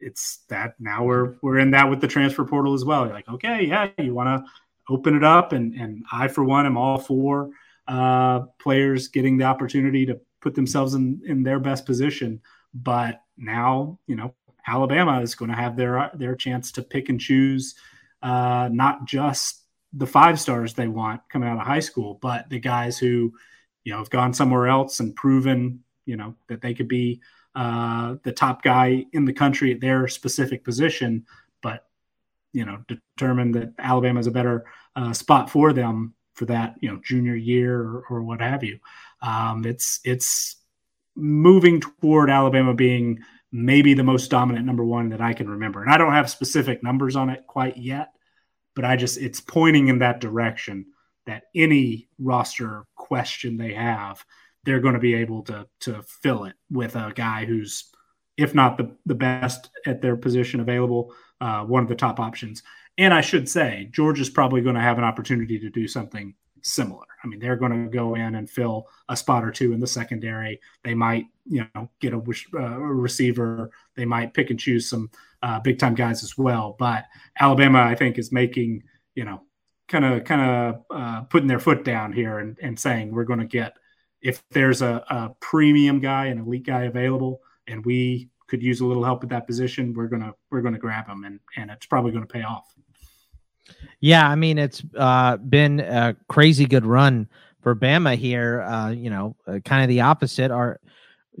[0.00, 3.04] It's that now we're we're in that with the transfer portal as well.
[3.04, 4.50] You're like, okay, yeah, you want to
[4.92, 7.50] open it up, and and I for one am all for
[7.88, 12.40] uh, players getting the opportunity to put themselves in in their best position,
[12.82, 14.34] but now you know
[14.66, 17.74] Alabama is going to have their their chance to pick and choose
[18.22, 19.62] uh, not just
[19.92, 23.32] the five stars they want coming out of high school, but the guys who
[23.84, 27.20] you know have gone somewhere else and proven you know that they could be
[27.54, 31.24] uh, the top guy in the country at their specific position,
[31.62, 31.86] but
[32.52, 34.64] you know determined that Alabama is a better
[34.96, 38.78] uh, spot for them for that you know junior year or, or what have you.
[39.22, 40.56] Um, it's it's
[41.16, 43.20] moving toward Alabama being
[43.52, 45.82] maybe the most dominant number one that I can remember.
[45.82, 48.12] And I don't have specific numbers on it quite yet,
[48.74, 50.86] but I just, it's pointing in that direction
[51.26, 54.24] that any roster question they have,
[54.64, 57.90] they're going to be able to, to fill it with a guy who's,
[58.36, 62.62] if not the, the best at their position available, uh, one of the top options.
[62.98, 66.34] And I should say, Georgia's probably going to have an opportunity to do something
[66.66, 67.04] similar.
[67.22, 69.86] I mean, they're going to go in and fill a spot or two in the
[69.86, 70.60] secondary.
[70.84, 73.70] They might, you know, get a, uh, receiver.
[73.94, 75.10] They might pick and choose some
[75.42, 76.76] uh, big time guys as well.
[76.78, 77.04] But
[77.38, 78.82] Alabama, I think, is making,
[79.14, 79.42] you know,
[79.88, 83.40] kind of kind of uh, putting their foot down here and, and saying we're going
[83.40, 83.76] to get
[84.20, 88.86] if there's a, a premium guy, an elite guy available, and we could use a
[88.86, 92.10] little help at that position, we're gonna we're gonna grab him, and and it's probably
[92.10, 92.74] going to pay off.
[94.00, 97.28] Yeah, I mean it's uh, been a crazy good run
[97.62, 98.62] for Bama here.
[98.62, 100.50] Uh, you know, uh, kind of the opposite.
[100.50, 100.80] Are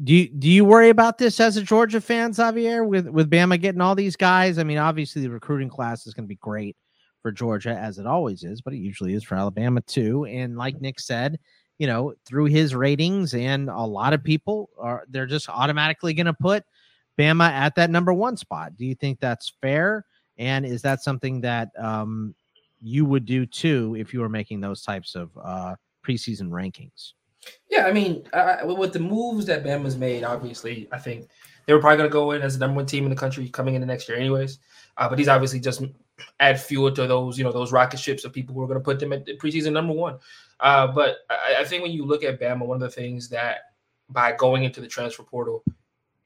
[0.02, 3.60] do you do you worry about this as a Georgia fan, Xavier, with with Bama
[3.60, 4.58] getting all these guys?
[4.58, 6.76] I mean, obviously the recruiting class is going to be great
[7.22, 10.24] for Georgia as it always is, but it usually is for Alabama too.
[10.26, 11.38] And like Nick said,
[11.78, 16.26] you know, through his ratings and a lot of people are they're just automatically going
[16.26, 16.64] to put
[17.18, 18.76] Bama at that number one spot.
[18.76, 20.04] Do you think that's fair?
[20.38, 22.34] And is that something that um,
[22.80, 25.74] you would do too if you were making those types of uh,
[26.06, 27.12] preseason rankings?
[27.70, 31.28] Yeah, I mean, I, with the moves that Bama's made, obviously, I think
[31.66, 33.48] they were probably going to go in as the number one team in the country
[33.48, 34.58] coming into next year, anyways.
[34.96, 35.82] Uh, but he's obviously just
[36.40, 38.84] add fuel to those, you know, those rocket ships of people who are going to
[38.84, 40.18] put them at the preseason number one.
[40.60, 43.58] Uh, but I, I, think when you look at Bama, one of the things that
[44.08, 45.62] by going into the transfer portal,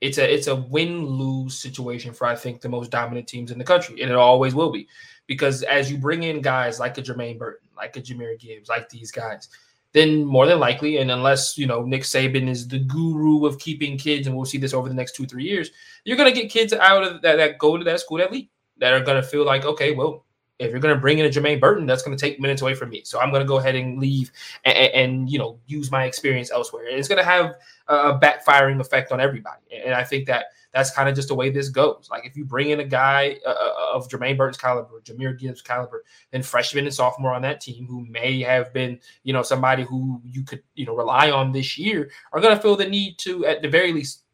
[0.00, 3.58] it's a it's a win lose situation for I think the most dominant teams in
[3.58, 4.88] the country, and it always will be,
[5.26, 8.88] because as you bring in guys like a Jermaine Burton, like a Jahmyr Gibbs, like
[8.88, 9.48] these guys,
[9.92, 13.98] then more than likely, and unless you know Nick Saban is the guru of keeping
[13.98, 15.70] kids, and we'll see this over the next two three years,
[16.04, 18.94] you're gonna get kids out of that that go to that school that lead that
[18.94, 20.24] are gonna feel like okay, well,
[20.60, 23.02] if you're gonna bring in a Jermaine Burton, that's gonna take minutes away from me,
[23.04, 24.30] so I'm gonna go ahead and leave
[24.64, 27.56] and, and you know use my experience elsewhere, and it's gonna have
[27.88, 31.50] a backfiring effect on everybody, and I think that that's kind of just the way
[31.50, 32.08] this goes.
[32.10, 35.62] Like if you bring in a guy uh, uh, of Jermaine Burton's caliber, Jahmyr Gibbs
[35.62, 39.82] caliber, then freshman and sophomore on that team who may have been, you know, somebody
[39.82, 43.18] who you could, you know, rely on this year are going to feel the need
[43.18, 44.24] to, at the very least,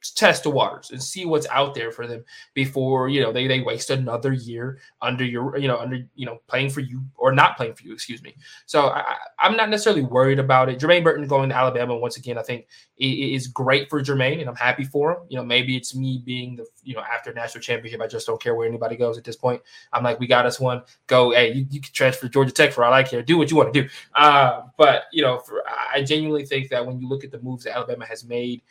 [0.00, 3.60] test the waters and see what's out there for them before you know they they
[3.60, 7.56] waste another year under your you know under you know playing for you or not
[7.56, 8.34] playing for you excuse me.
[8.66, 10.78] So I, i'm not necessarily worried about it.
[10.78, 12.66] Jermaine burton going to alabama once again i think
[12.98, 15.18] is great for jermaine and i'm happy for him.
[15.28, 18.40] You know maybe it's me being the you know after national championship i just don't
[18.40, 19.60] care where anybody goes at this point.
[19.92, 20.82] I'm like we got us one.
[21.08, 23.22] Go hey you, you can transfer to georgia tech for all i care.
[23.22, 23.88] Do what you want to do.
[24.14, 27.64] Uh, but you know for, i genuinely think that when you look at the moves
[27.64, 28.62] that alabama has made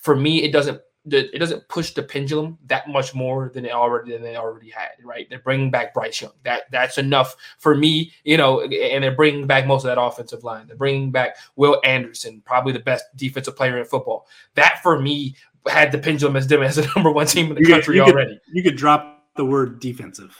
[0.00, 4.12] for me, it doesn't it doesn't push the pendulum that much more than it already
[4.12, 4.90] than they already had.
[5.02, 5.28] Right?
[5.30, 6.32] They're bringing back Bryce Young.
[6.44, 8.12] That that's enough for me.
[8.24, 10.66] You know, and they're bringing back most of that offensive line.
[10.66, 14.26] They're bringing back Will Anderson, probably the best defensive player in football.
[14.54, 15.36] That for me
[15.66, 18.02] had the pendulum as them as the number one team in the you country you
[18.02, 18.34] already.
[18.44, 20.36] Could, you could drop the word defensive.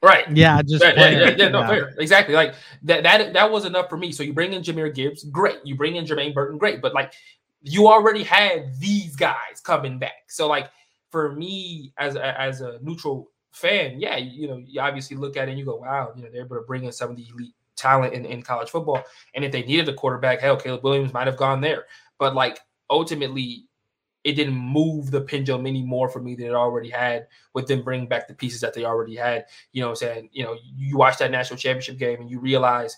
[0.00, 0.24] Right.
[0.30, 0.62] Yeah.
[0.62, 1.92] Just yeah, yeah, yeah, no, fair.
[1.98, 2.34] Exactly.
[2.34, 3.02] Like that.
[3.02, 4.12] That that was enough for me.
[4.12, 5.58] So you bring in Jahmyr Gibbs, great.
[5.64, 6.80] You bring in Jermaine Burton, great.
[6.80, 7.14] But like
[7.62, 10.24] you already had these guys coming back.
[10.28, 10.70] So like
[11.10, 15.48] for me as a, as a neutral fan, yeah, you know, you obviously look at
[15.48, 17.26] it and you go, wow, you know, they're able to bring in some of the
[17.32, 19.02] elite talent in, in college football.
[19.34, 21.86] And if they needed a quarterback, hell, Caleb Williams might have gone there.
[22.18, 23.64] But like ultimately,
[24.24, 27.82] it didn't move the pendulum any more for me than it already had with them
[27.82, 29.46] bringing back the pieces that they already had.
[29.72, 30.28] You know I'm saying?
[30.32, 32.96] You know, you watch that national championship game and you realize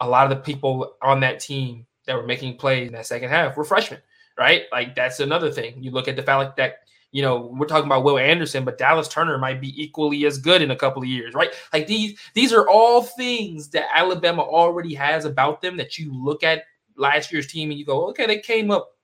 [0.00, 3.28] a lot of the people on that team that were making plays in that second
[3.28, 4.00] half were freshmen,
[4.38, 4.62] right?
[4.72, 5.82] Like that's another thing.
[5.82, 6.80] You look at the fact that
[7.12, 10.62] you know we're talking about Will Anderson, but Dallas Turner might be equally as good
[10.62, 11.50] in a couple of years, right?
[11.72, 16.42] Like these these are all things that Alabama already has about them that you look
[16.42, 16.64] at
[16.96, 18.96] last year's team and you go, okay, they came up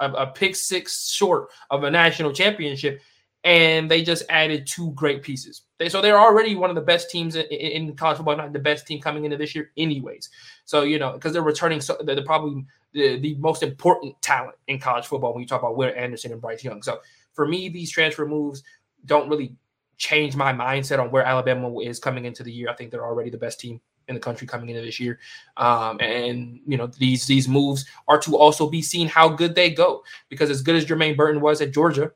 [0.00, 3.00] a, a pick six short of a national championship
[3.44, 5.62] and they just added two great pieces.
[5.78, 8.58] They, so they're already one of the best teams in, in, college football, not the
[8.58, 10.30] best team coming into this year, anyways.
[10.64, 14.78] So you know, because they're returning, so they're probably the, the most important talent in
[14.78, 16.82] college football when you talk about Will Anderson and Bryce Young.
[16.82, 17.00] So
[17.34, 18.62] for me, these transfer moves
[19.04, 19.54] don't really
[19.98, 22.68] change my mindset on where Alabama is coming into the year.
[22.70, 25.18] I think they're already the best team in the country coming into this year.
[25.56, 29.70] Um, and you know these these moves are to also be seen how good they
[29.70, 32.10] go because as good as Jermaine Burton was at Georgia,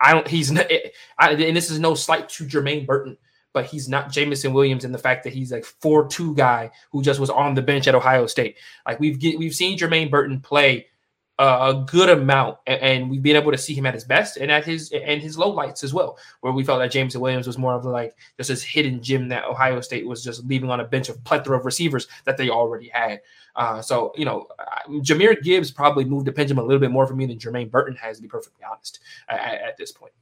[0.00, 0.26] I don't.
[0.26, 0.66] He's not.
[1.18, 3.16] I, and this is no slight to Jermaine Burton,
[3.52, 7.02] but he's not Jameson Williams in the fact that he's like four two guy who
[7.02, 8.56] just was on the bench at Ohio State.
[8.86, 10.86] Like we've get, we've seen Jermaine Burton play
[11.40, 14.64] a good amount, and, we've been able to see him at his best and at
[14.64, 17.74] his and his low lights as well, where we felt that Jameson Williams was more
[17.74, 21.08] of like just this hidden gem that Ohio State was just leaving on a bench
[21.08, 23.20] of plethora of receivers that they already had.
[23.56, 24.46] Uh, so you know,
[24.88, 27.96] Jahmyr Gibbs probably moved the pendulum a little bit more for me than Jermaine Burton
[27.96, 30.12] has, to be perfectly honest, at, at this point.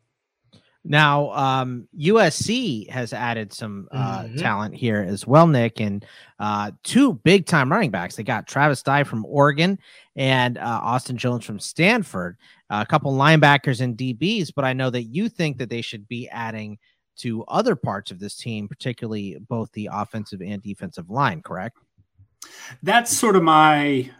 [0.84, 4.36] Now, um, USC has added some uh, mm-hmm.
[4.36, 6.04] talent here as well, Nick, and
[6.38, 8.16] uh, two big time running backs.
[8.16, 9.78] They got Travis Dye from Oregon
[10.16, 12.36] and uh, Austin Jones from Stanford,
[12.70, 14.52] a couple linebackers and DBs.
[14.54, 16.78] But I know that you think that they should be adding
[17.18, 21.76] to other parts of this team, particularly both the offensive and defensive line, correct?
[22.82, 24.10] That's sort of my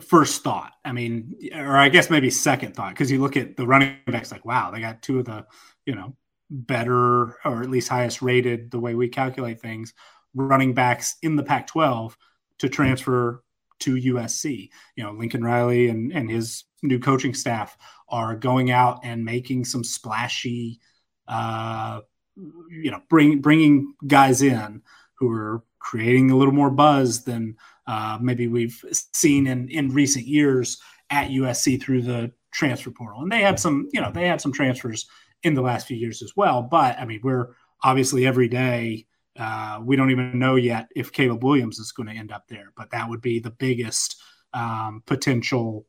[0.00, 0.72] first thought.
[0.84, 4.32] I mean, or I guess maybe second thought because you look at the running backs
[4.32, 5.46] like, wow, they got two of the
[5.88, 6.14] you know
[6.50, 9.94] better or at least highest rated the way we calculate things
[10.34, 12.14] running backs in the Pac-12
[12.58, 13.42] to transfer
[13.80, 14.68] to USC.
[14.96, 17.76] You know, Lincoln Riley and and his new coaching staff
[18.08, 20.80] are going out and making some splashy,
[21.26, 22.00] uh,
[22.36, 24.82] you know, bring bringing guys in
[25.14, 28.84] who are creating a little more buzz than uh, maybe we've
[29.14, 30.78] seen in in recent years
[31.08, 33.22] at USC through the transfer portal.
[33.22, 35.06] And they had some, you know, they had some transfers
[35.42, 36.62] in the last few years as well.
[36.62, 37.48] But I mean, we're
[37.82, 39.06] obviously every day.
[39.38, 42.72] Uh, we don't even know yet if Caleb Williams is going to end up there,
[42.76, 44.20] but that would be the biggest
[44.52, 45.86] um, potential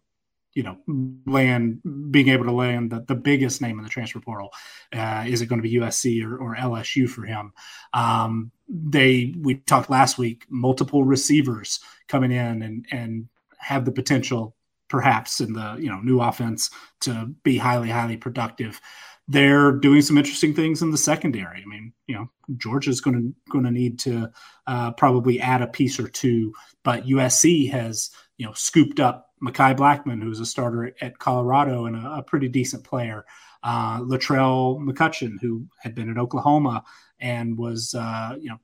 [0.54, 0.78] you know
[1.26, 1.80] land
[2.12, 4.50] being able to land the, the biggest name in the transfer portal
[4.94, 7.54] uh, is it going to be usc or, or lsu for him
[7.94, 13.28] um, they we talked last week multiple receivers coming in and and
[13.58, 14.56] have the potential
[14.88, 18.82] perhaps in the you know new offense to be highly highly productive
[19.30, 21.62] they're doing some interesting things in the secondary.
[21.62, 24.32] I mean, you know, Georgia's going to going to need to
[24.66, 26.52] uh, probably add a piece or two,
[26.84, 31.96] but USC has you know scooped up Mekhi Blackman, who's a starter at Colorado and
[31.96, 33.24] a, a pretty decent player.
[33.62, 36.84] Uh, Latrell McCutcheon, who had been at Oklahoma
[37.20, 38.58] and was, uh, you know,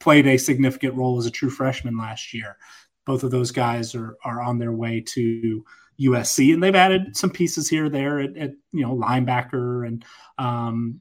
[0.00, 2.58] played a significant role as a true freshman last year.
[3.06, 5.64] Both of those guys are are on their way to
[6.00, 10.04] USC, and they've added some pieces here there at, at you know linebacker and
[10.38, 11.00] um,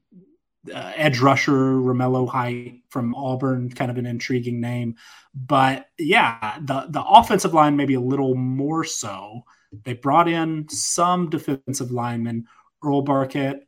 [0.74, 4.96] uh, edge rusher Romello Height from Auburn, kind of an intriguing name.
[5.34, 9.44] But yeah, the the offensive line maybe a little more so.
[9.84, 12.48] They brought in some defensive linemen,
[12.84, 13.62] Earl Barquet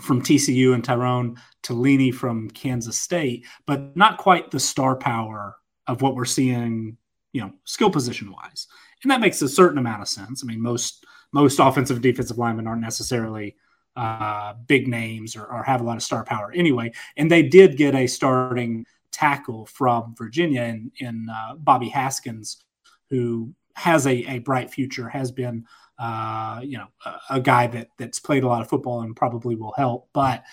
[0.00, 6.02] from TCU and Tyrone Taleni from Kansas State, but not quite the star power of
[6.02, 6.96] what we're seeing,
[7.32, 8.66] you know, skill position wise.
[9.02, 10.42] And that makes a certain amount of sense.
[10.42, 13.56] I mean, most most offensive defensive linemen aren't necessarily
[13.96, 16.92] uh, big names or, or, have a lot of star power anyway.
[17.16, 22.64] And they did get a starting tackle from Virginia in, in uh, Bobby Haskins,
[23.10, 25.66] who has a, a bright future, has been
[25.98, 29.54] uh, you know a, a, guy that that's played a lot of football and probably
[29.54, 30.08] will help.
[30.12, 30.44] But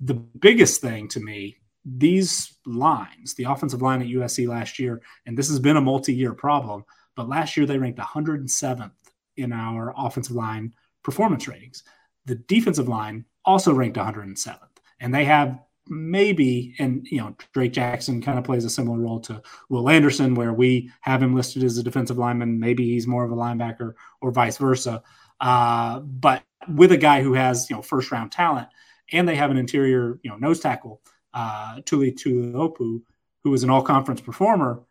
[0.00, 5.38] the biggest thing to me, these lines, the offensive line at USC last year, and
[5.38, 6.84] this has been a multi-year problem,
[7.16, 8.90] but last year they ranked 107th
[9.36, 11.82] in our offensive line performance ratings.
[12.26, 14.58] The defensive line also ranked 107th,
[15.00, 15.58] and they have
[15.90, 20.34] maybe, and you know, Drake Jackson kind of plays a similar role to Will Anderson,
[20.34, 22.60] where we have him listed as a defensive lineman.
[22.60, 25.02] Maybe he's more of a linebacker, or vice versa.
[25.40, 28.68] Uh, but with a guy who has you know first round talent,
[29.12, 31.02] and they have an interior you know nose tackle,
[31.34, 33.02] uh, Tuli Tuipulotu,
[33.42, 34.82] who is an all conference performer,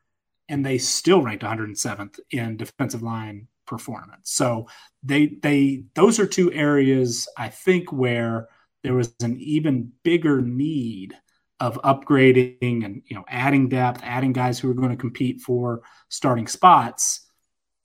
[0.50, 4.32] and they still ranked 107th in defensive line performance.
[4.32, 4.68] So
[5.04, 8.50] they they those are two areas I think where
[8.84, 11.16] there was an even bigger need
[11.60, 15.82] of upgrading and you know adding depth, adding guys who are going to compete for
[16.10, 17.26] starting spots.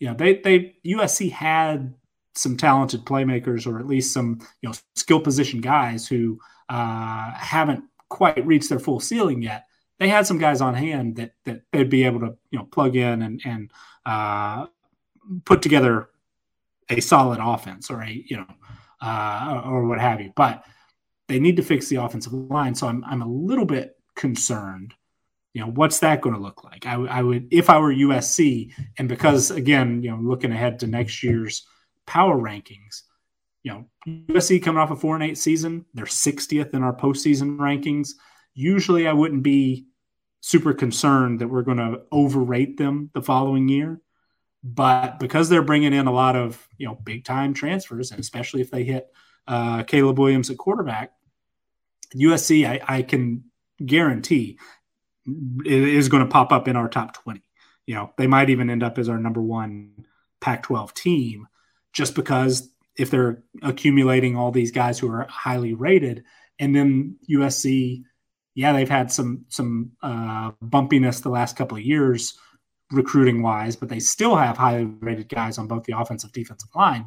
[0.01, 1.95] You know, they they USC had
[2.35, 6.39] some talented playmakers or at least some you know skill position guys who
[6.69, 9.67] uh, haven't quite reached their full ceiling yet.
[10.05, 12.95] They had some guys on hand that that they'd be able to you know plug
[12.95, 13.71] in and and
[14.05, 14.67] uh,
[15.47, 16.11] put together
[16.91, 18.47] a solid offense or a you know
[19.01, 20.31] uh, or what have you.
[20.37, 20.63] But
[21.27, 24.93] they need to fix the offensive line, so I'm I'm a little bit concerned.
[25.55, 26.85] You know, what's that going to look like?
[26.85, 30.87] I, I would if I were USC, and because again, you know, looking ahead to
[30.87, 31.67] next year's
[32.07, 33.05] power rankings,
[33.63, 37.57] you know, USC coming off a four and eight season, they're 60th in our postseason
[37.57, 38.11] rankings.
[38.53, 39.87] Usually, I wouldn't be
[40.45, 43.99] super concerned that we're going to overrate them the following year.
[44.63, 48.61] But because they're bringing in a lot of you know big time transfers, and especially
[48.61, 49.09] if they hit
[49.49, 51.13] uh, Caleb Williams at quarterback,
[52.15, 53.45] USC I, I can
[53.85, 54.59] guarantee
[55.65, 57.43] is going to pop up in our top twenty.
[57.87, 60.05] You know they might even end up as our number one
[60.43, 61.49] Pac-12 team,
[61.95, 66.25] just because if they're accumulating all these guys who are highly rated,
[66.59, 68.05] and then USC,
[68.55, 72.39] yeah, they've had some some uh, bumpiness the last couple of years
[72.91, 77.07] recruiting wise, but they still have highly rated guys on both the offensive defensive line.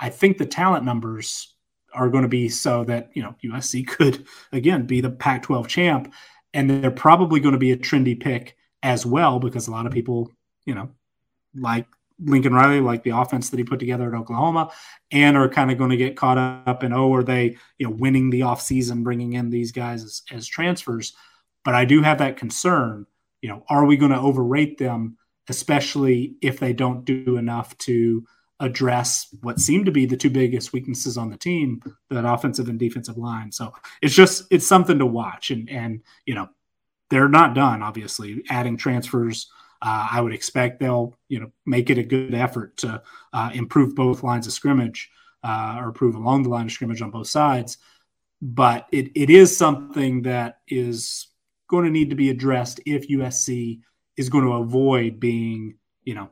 [0.00, 1.54] I think the talent numbers
[1.92, 6.12] are going to be so that you know USC could again be the Pac-12 champ,
[6.52, 9.92] and they're probably going to be a trendy pick as well because a lot of
[9.92, 10.30] people
[10.66, 10.90] you know
[11.54, 11.86] like
[12.18, 14.70] Lincoln Riley, like the offense that he put together at Oklahoma,
[15.10, 17.90] and are kind of going to get caught up in oh, are they you know
[17.90, 21.14] winning the offseason, bringing in these guys as, as transfers?
[21.64, 23.06] But I do have that concern
[23.42, 28.26] you know, are we going to overrate them especially if they don't do enough to
[28.60, 32.78] address what seem to be the two biggest weaknesses on the team, that offensive and
[32.78, 33.52] defensive line.
[33.52, 36.48] So it's just it's something to watch, and and you know
[37.10, 37.82] they're not done.
[37.82, 39.50] Obviously, adding transfers.
[39.84, 43.02] Uh, I would expect they'll, you know, make it a good effort to
[43.34, 45.10] uh, improve both lines of scrimmage
[45.42, 47.76] uh, or improve along the line of scrimmage on both sides.
[48.40, 51.26] But it, it is something that is
[51.68, 53.80] going to need to be addressed if USC
[54.16, 56.30] is going to avoid being, you know,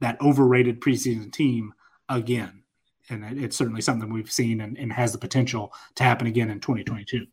[0.00, 1.74] that overrated preseason team
[2.08, 2.62] again.
[3.10, 6.58] And it's certainly something we've seen and, and has the potential to happen again in
[6.58, 7.26] 2022.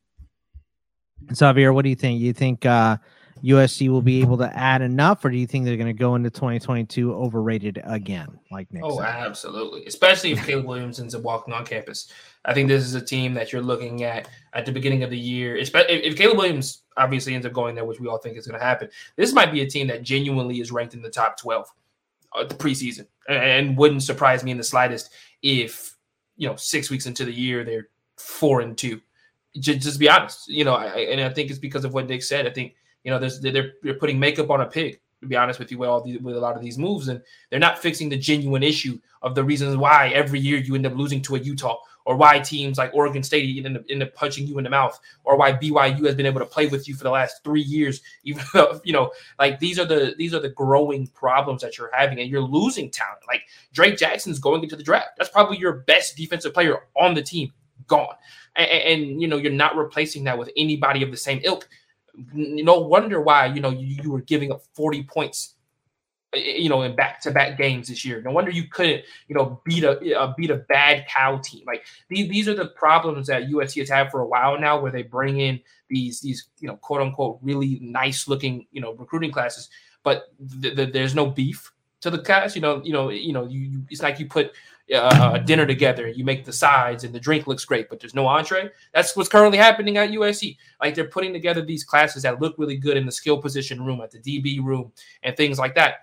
[1.34, 2.20] Xavier, what do you think?
[2.20, 2.98] You think uh,
[3.44, 6.16] USC will be able to add enough, or do you think they're going to go
[6.16, 8.84] into 2022 overrated again, like Nick?
[8.84, 9.06] Oh, said?
[9.06, 9.86] absolutely.
[9.86, 12.12] Especially if Caleb Williams ends up walking on campus.
[12.46, 15.18] I think this is a team that you're looking at at the beginning of the
[15.18, 15.56] year.
[15.56, 18.60] If, if Caleb Williams obviously ends up going there, which we all think is going
[18.60, 21.68] to happen, this might be a team that genuinely is ranked in the top 12
[22.34, 25.12] uh, the preseason, and wouldn't surprise me in the slightest
[25.42, 25.98] if
[26.38, 29.02] you know six weeks into the year they're four and two.
[29.60, 32.24] Just, just be honest, you know, I, and I think it's because of what Nick
[32.24, 32.48] said.
[32.48, 35.00] I think you know, they're they're putting makeup on a pig.
[35.22, 37.22] To be honest with you, with all these, with a lot of these moves, and
[37.52, 40.96] they're not fixing the genuine issue of the reasons why every year you end up
[40.96, 44.48] losing to a Utah, or why teams like Oregon State end up, end up punching
[44.48, 47.04] you in the mouth, or why BYU has been able to play with you for
[47.04, 48.02] the last three years.
[48.24, 51.92] Even though you know, like these are the these are the growing problems that you're
[51.94, 53.22] having, and you're losing talent.
[53.28, 53.44] Like
[53.74, 55.12] Drake Jackson's going into the draft.
[55.18, 57.54] That's probably your best defensive player on the team
[57.88, 58.16] gone,
[58.56, 61.68] and, and you know you're not replacing that with anybody of the same ilk
[62.34, 65.56] no wonder why you know you, you were giving up 40 points
[66.34, 68.22] you know in back-to-back games this year.
[68.22, 71.64] No wonder you couldn't you know beat a uh, beat a bad Cal team.
[71.68, 74.92] Like these, these are the problems that usc has had for a while now where
[74.92, 75.60] they bring in
[75.90, 79.70] these these you know quote unquote really nice looking you know recruiting classes.
[80.04, 80.30] But
[80.62, 82.56] th- th- there's no beef to the class.
[82.56, 84.54] You know you know you know you, you it's like you put
[84.94, 86.08] uh, dinner together.
[86.08, 88.70] and You make the sides and the drink looks great, but there's no entree.
[88.94, 90.58] That's what's currently happening at USC.
[90.82, 94.02] Like they're putting together these classes that look really good in the skill position room,
[94.02, 94.92] at the DB room,
[95.24, 95.96] and things like that.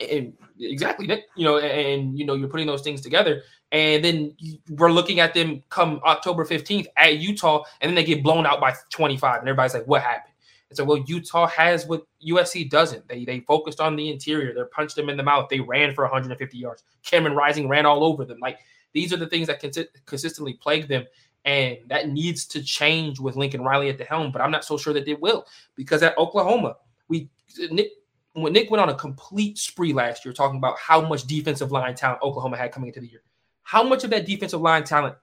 [0.00, 4.36] And exactly, you know, and you know, you're putting those things together, and then
[4.70, 8.60] we're looking at them come October 15th at Utah, and then they get blown out
[8.60, 10.34] by 25, and everybody's like, "What happened?"
[10.70, 13.08] And so, well, Utah has what USC doesn't.
[13.08, 14.52] They they focused on the interior.
[14.52, 15.48] They punched them in the mouth.
[15.48, 16.84] They ran for 150 yards.
[17.02, 18.38] Cameron Rising ran all over them.
[18.40, 18.58] Like
[18.92, 21.06] these are the things that cons- consistently plague them,
[21.44, 24.30] and that needs to change with Lincoln Riley at the helm.
[24.30, 26.76] But I'm not so sure that it will because at Oklahoma,
[27.08, 27.30] we
[27.70, 27.92] Nick
[28.34, 31.94] when Nick went on a complete spree last year, talking about how much defensive line
[31.94, 33.22] talent Oklahoma had coming into the year.
[33.62, 35.16] How much of that defensive line talent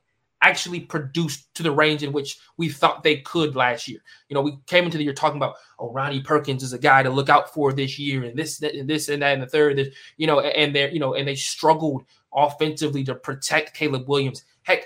[0.45, 3.99] actually produced to the range in which we thought they could last year.
[4.29, 7.01] You know, we came into the year talking about, oh, Ronnie Perkins is a guy
[7.01, 9.75] to look out for this year, and this, and this, and that, and the third.
[9.75, 14.43] This, you know, and they're, you know, and they struggled offensively to protect Caleb Williams.
[14.61, 14.85] Heck,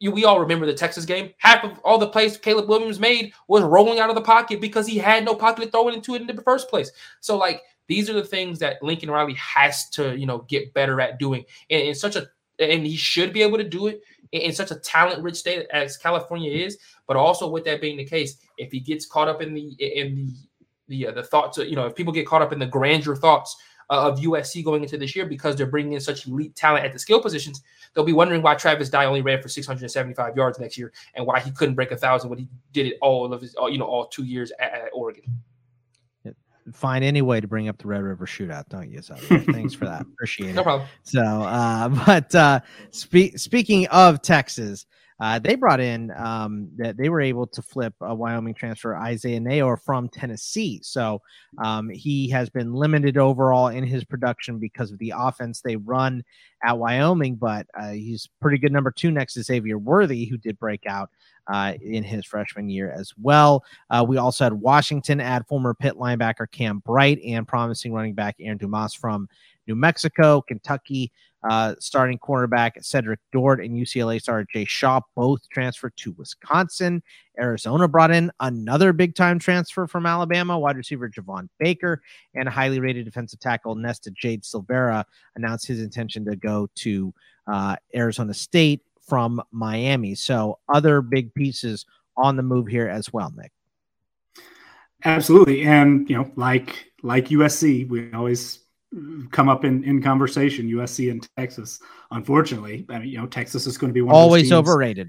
[0.00, 1.30] you, we all remember the Texas game.
[1.38, 4.88] Half of all the plays Caleb Williams made was rolling out of the pocket because
[4.88, 6.90] he had no pocket to throw it into it in the first place.
[7.20, 11.00] So, like, these are the things that Lincoln Riley has to, you know, get better
[11.00, 11.44] at doing.
[11.68, 12.26] In such a
[12.60, 14.00] and he should be able to do it
[14.32, 16.78] in such a talent rich state as California is.
[17.06, 20.14] But also with that being the case, if he gets caught up in the in
[20.14, 20.32] the
[20.88, 23.56] the uh, the thoughts, you know, if people get caught up in the grandeur thoughts
[23.88, 26.98] of USC going into this year because they're bringing in such elite talent at the
[26.98, 27.60] skill positions,
[27.92, 31.40] they'll be wondering why Travis Dye only ran for 675 yards next year and why
[31.40, 34.06] he couldn't break a thousand when he did it all of his, you know, all
[34.06, 35.24] two years at, at Oregon
[36.72, 39.02] find any way to bring up the Red River Shootout, don't you?
[39.02, 40.02] So thanks for that.
[40.12, 40.54] Appreciate it.
[40.54, 40.88] No problem.
[41.02, 42.60] So, uh, but uh,
[42.90, 44.86] spe- speaking of Texas,
[45.20, 49.38] uh, they brought in um, that they were able to flip a Wyoming transfer Isaiah
[49.38, 50.80] Neyor from Tennessee.
[50.82, 51.20] So
[51.62, 56.24] um, he has been limited overall in his production because of the offense they run
[56.64, 60.58] at Wyoming, but uh, he's pretty good number two next to Xavier Worthy, who did
[60.58, 61.10] break out
[61.50, 63.64] uh, in his freshman year as well.
[63.90, 68.36] Uh, we also had Washington add former Pitt linebacker Cam Bright and promising running back
[68.40, 69.28] Aaron Dumas from
[69.66, 71.12] New Mexico, Kentucky.
[71.48, 77.02] Uh, starting cornerback Cedric Dort and UCLA star Jay Shaw both transferred to Wisconsin.
[77.38, 82.02] Arizona brought in another big time transfer from Alabama, wide receiver Javon Baker,
[82.34, 85.02] and highly rated defensive tackle Nesta Jade Silvera
[85.34, 87.14] announced his intention to go to
[87.46, 90.14] uh, Arizona State from Miami.
[90.14, 91.84] So other big pieces
[92.16, 93.52] on the move here as well, Nick.
[95.04, 98.60] Absolutely, and you know, like like USC, we always
[99.30, 100.70] come up in in conversation.
[100.70, 101.80] USC and Texas.
[102.10, 105.08] Unfortunately, I mean, you know, Texas is going to be one always overrated.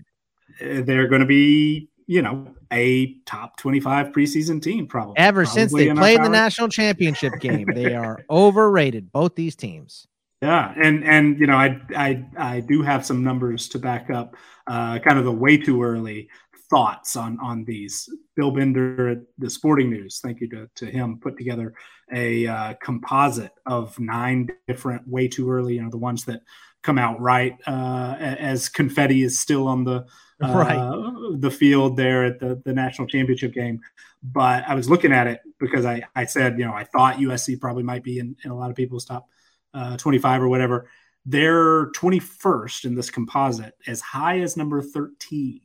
[0.61, 5.13] Uh, they're going to be you know, a top 25 preseason team probably.
[5.17, 10.07] Ever probably since they played the national championship game, they are overrated, both these teams.
[10.41, 14.35] Yeah, and and you know, I I I do have some numbers to back up
[14.65, 16.29] uh, kind of the way too early
[16.71, 18.09] thoughts on on these.
[18.35, 21.75] Bill Bender at the Sporting News, thank you to, to him, put together
[22.11, 25.75] a uh, composite of nine different way too early.
[25.75, 26.41] You know, the ones that
[26.81, 30.07] come out right uh, as confetti is still on the
[30.43, 31.39] uh, right.
[31.39, 33.79] the field there at the the national championship game.
[34.23, 37.59] But I was looking at it because I I said you know I thought USC
[37.59, 39.27] probably might be in, in a lot of people's top
[39.73, 40.87] uh, 25 or whatever.
[41.25, 45.61] They're 21st in this composite, as high as number 13.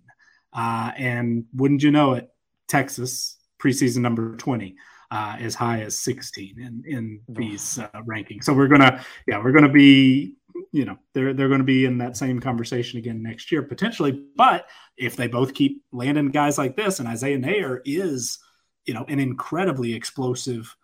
[0.53, 2.31] Uh, and wouldn't you know it,
[2.69, 4.77] Texas, preseason number 20,
[5.11, 8.45] uh, as high as 16 in, in these uh, rankings.
[8.45, 10.35] So we're going to, yeah, we're going to be,
[10.73, 14.23] you know, they're, they're going to be in that same conversation again next year, potentially.
[14.37, 18.39] But if they both keep landing guys like this, and Isaiah Neyor is,
[18.85, 20.75] you know, an incredibly explosive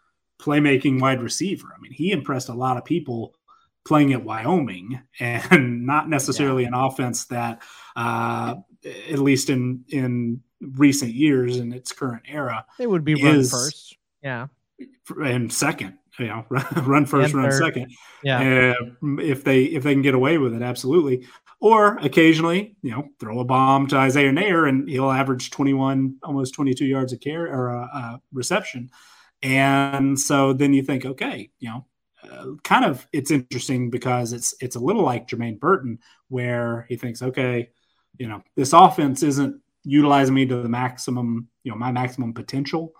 [0.42, 1.68] playmaking wide receiver.
[1.74, 3.34] I mean, he impressed a lot of people
[3.84, 6.68] playing at Wyoming and not necessarily yeah.
[6.68, 7.62] an offense that,
[7.96, 13.44] uh, at least in in recent years in its current era, it would be run
[13.44, 13.96] first.
[14.22, 14.48] Yeah,
[15.22, 15.98] and second.
[16.18, 17.62] You know, run first, and run third.
[17.62, 17.92] second.
[18.22, 21.26] Yeah, uh, if they if they can get away with it, absolutely.
[21.60, 26.54] Or occasionally, you know, throw a bomb to Isaiah Neyor and he'll average 21, almost
[26.54, 28.90] 22 yards of care or a, a reception.
[29.42, 31.86] And so then you think, okay, you know,
[32.22, 36.96] uh, kind of it's interesting because it's it's a little like Jermaine Burton, where he
[36.96, 37.70] thinks, okay,
[38.18, 42.92] you know, this offense isn't utilizing me to the maximum, you know, my maximum potential.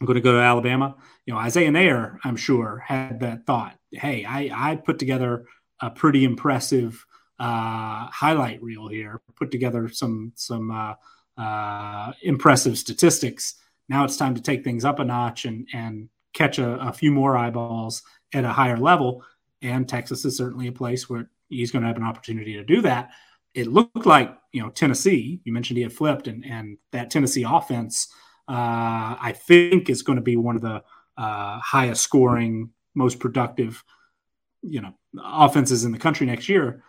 [0.00, 0.96] I'm going to go to Alabama.
[1.26, 3.76] You know, Isaiah Neyor, I'm sure, had that thought.
[3.90, 5.46] Hey, I I put together
[5.80, 7.04] a pretty impressive
[7.38, 9.22] uh, highlight reel here.
[9.36, 10.94] Put together some some uh,
[11.40, 13.54] uh, impressive statistics
[13.92, 17.12] now it's time to take things up a notch and and catch a, a few
[17.12, 19.22] more eyeballs at a higher level.
[19.60, 22.80] And Texas is certainly a place where he's going to have an opportunity to do
[22.80, 23.10] that.
[23.54, 25.42] It looked like you know Tennessee.
[25.44, 28.08] You mentioned he had flipped, and and that Tennessee offense,
[28.48, 30.82] uh, I think, is going to be one of the
[31.18, 33.84] uh, highest scoring, most productive,
[34.62, 36.82] you know, offenses in the country next year.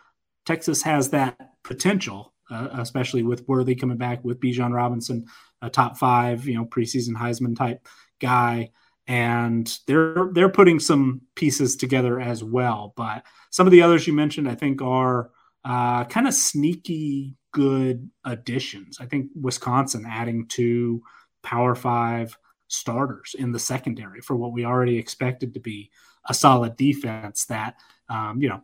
[0.45, 5.25] Texas has that potential, uh, especially with Worthy coming back, with Bijan Robinson,
[5.63, 7.87] a top five, you know, preseason Heisman type
[8.19, 8.71] guy,
[9.07, 12.93] and they're they're putting some pieces together as well.
[12.95, 15.31] But some of the others you mentioned, I think, are
[15.65, 18.97] uh, kind of sneaky good additions.
[18.99, 21.01] I think Wisconsin adding two
[21.41, 22.37] Power Five
[22.67, 25.89] starters in the secondary for what we already expected to be
[26.27, 27.75] a solid defense that
[28.09, 28.61] um, you know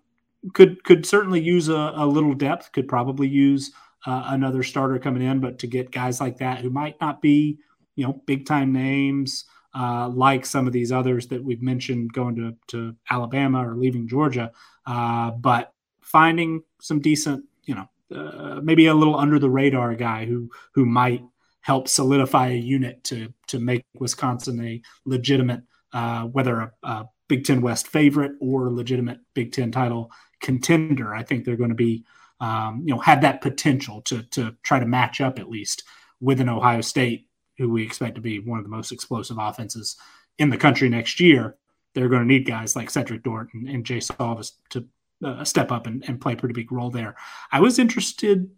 [0.54, 2.72] could could certainly use a, a little depth.
[2.72, 3.72] Could probably use
[4.06, 7.60] uh, another starter coming in, but to get guys like that who might not be,
[7.96, 9.46] you know, big time names
[9.76, 14.08] uh, like some of these others that we've mentioned going to, to Alabama or leaving
[14.08, 14.52] Georgia,
[14.86, 20.26] uh, but finding some decent, you know, uh, maybe a little under the radar guy
[20.26, 21.24] who who might
[21.62, 25.62] help solidify a unit to to make Wisconsin a legitimate,
[25.94, 31.14] uh, whether a, a Big Ten West favorite or legitimate Big Ten title contender.
[31.14, 32.04] I think they're going to be
[32.40, 35.84] um, you know, had that potential to to try to match up at least
[36.20, 37.28] with an Ohio State,
[37.58, 39.98] who we expect to be one of the most explosive offenses
[40.38, 41.56] in the country next year.
[41.96, 44.88] They're going to need guys like Cedric Dort and, and Jay Salvis to
[45.24, 47.16] uh, step up and, and play a pretty big role there.
[47.52, 48.50] I was interested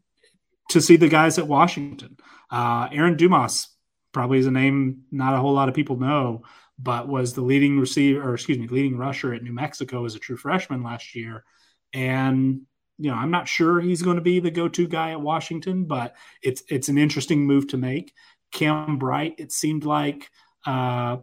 [0.69, 2.17] to see the guys at Washington.
[2.49, 3.69] Uh, Aaron Dumas
[4.11, 6.43] probably is a name not a whole lot of people know,
[6.77, 10.19] but was the leading receiver, or excuse me, leading rusher at New Mexico as a
[10.19, 11.43] true freshman last year.
[11.93, 12.61] And
[13.01, 16.15] you know, I'm not sure he's going to be the go-to guy at Washington, but
[16.43, 18.13] it's it's an interesting move to make.
[18.51, 20.29] Cam Bright, it seemed like
[20.65, 21.17] uh,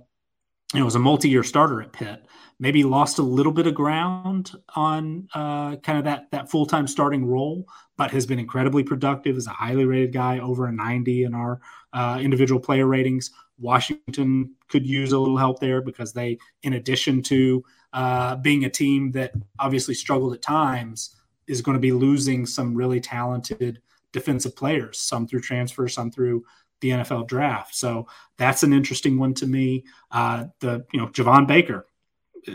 [0.75, 2.27] know, was a multi-year starter at Pitt.
[2.61, 7.25] Maybe lost a little bit of ground on uh, kind of that that full-time starting
[7.25, 9.37] role, but has been incredibly productive.
[9.37, 11.61] Is a highly rated guy, over a 90 in our
[11.93, 13.31] uh, individual player ratings.
[13.61, 18.71] Washington could use a little help there because they, in addition to uh, being a
[18.71, 21.17] team that obviously struggled at times,
[21.49, 23.81] is going to be losing some really talented
[24.13, 26.45] defensive players, some through transfer, some through
[26.81, 27.75] the NFL draft.
[27.75, 29.85] So that's an interesting one to me.
[30.11, 31.87] Uh, the you know Javon Baker,
[32.47, 32.53] uh,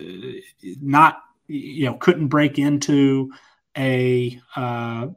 [0.81, 3.31] not you know couldn't break into
[3.77, 5.07] a uh,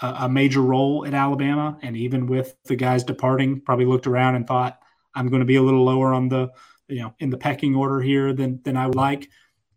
[0.00, 4.46] a major role at Alabama, and even with the guys departing, probably looked around and
[4.46, 4.80] thought
[5.14, 6.50] I'm going to be a little lower on the
[6.88, 9.28] you know in the pecking order here than than I would like.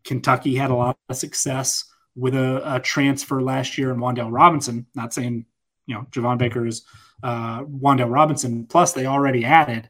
[0.04, 1.86] Kentucky had a lot of success
[2.16, 4.86] with a, a transfer last year in Wan'Dale Robinson.
[4.96, 5.46] Not saying
[5.86, 6.84] you know, Javon Baker's
[7.24, 8.66] uh, Wan'Dale Robinson.
[8.66, 9.90] Plus, they already added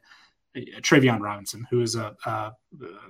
[0.55, 2.51] uh, Tayvion Robinson, who is a, a,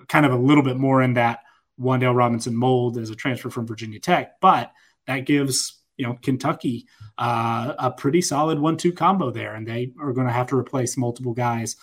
[0.08, 1.40] kind of a little bit more in that
[1.80, 4.40] Wan'Dale Robinson mold as a transfer from Virginia Tech.
[4.40, 4.72] But
[5.08, 6.88] that gives you know Kentucky
[7.18, 10.98] uh, a pretty solid one-two combo there, and they are going to have to replace
[10.98, 11.76] multiple guys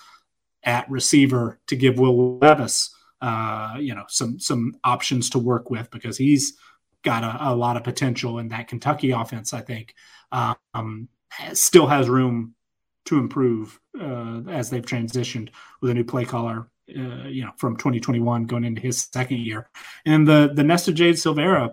[0.64, 5.90] at receiver to give Will Levis uh, you know some some options to work with
[5.90, 6.54] because he's
[7.02, 9.52] got a, a lot of potential in that Kentucky offense.
[9.52, 9.94] I think
[10.30, 11.08] um,
[11.52, 12.54] still has room
[13.06, 15.50] to improve uh, as they've transitioned
[15.80, 16.68] with a new play caller.
[16.88, 19.70] Uh, you know, from 2021 going into his second year,
[20.04, 21.70] and the the Nesta Jade Silvera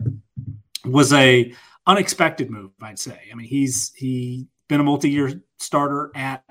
[0.86, 1.52] was a
[1.88, 2.72] unexpected move.
[2.80, 3.20] I'd say.
[3.32, 6.44] I mean, he's he been a multi-year starter at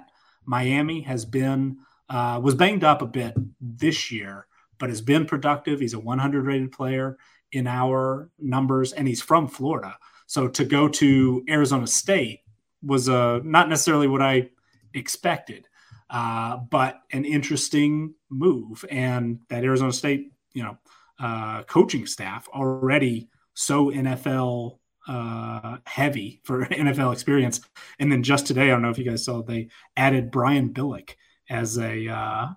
[0.45, 1.79] Miami, has been
[2.11, 4.47] uh, was banged up a bit this year,
[4.79, 5.81] but has been productive.
[5.81, 7.16] He's a 100 rated player
[7.53, 9.97] in our numbers, and he's from Florida.
[10.27, 12.41] So to go to Arizona State
[12.83, 14.51] was uh, not necessarily what I
[14.95, 15.67] expected,
[16.11, 18.85] uh, but an interesting move.
[18.91, 20.79] And that Arizona State, you know,
[21.19, 24.79] uh, coaching staff already so NFL
[25.09, 27.61] uh, heavy for NFL experience.
[27.99, 31.15] And then just today, I don't know if you guys saw, they added Brian Billick
[31.51, 32.49] as a uh,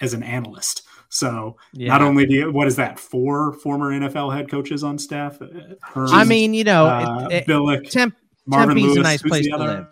[0.00, 0.82] as an analyst.
[1.14, 1.88] So yeah.
[1.88, 5.38] not only do you, what is that four former NFL head coaches on staff?
[5.38, 9.22] Herms, I mean, you know, uh, it, it, Billick, Temp, Marvin Tempe's Lewis, a nice
[9.22, 9.86] place to live.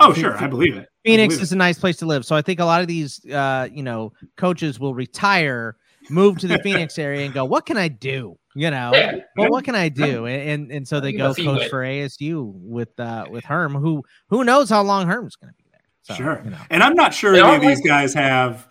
[0.00, 0.88] Oh, sure, I believe it.
[1.04, 1.56] Phoenix believe is it.
[1.56, 2.24] a nice place to live.
[2.24, 5.76] So I think a lot of these, uh, you know, coaches will retire,
[6.08, 9.18] move to the Phoenix area, and go, "What can I do?" You know, yeah.
[9.36, 10.24] well, what can I do?
[10.24, 14.42] And and, and so they go coach for ASU with uh, with Herm, who who
[14.42, 15.80] knows how long Herm's going to be there.
[16.00, 16.58] So, sure, you know.
[16.70, 18.68] and I'm not sure any of these guys have,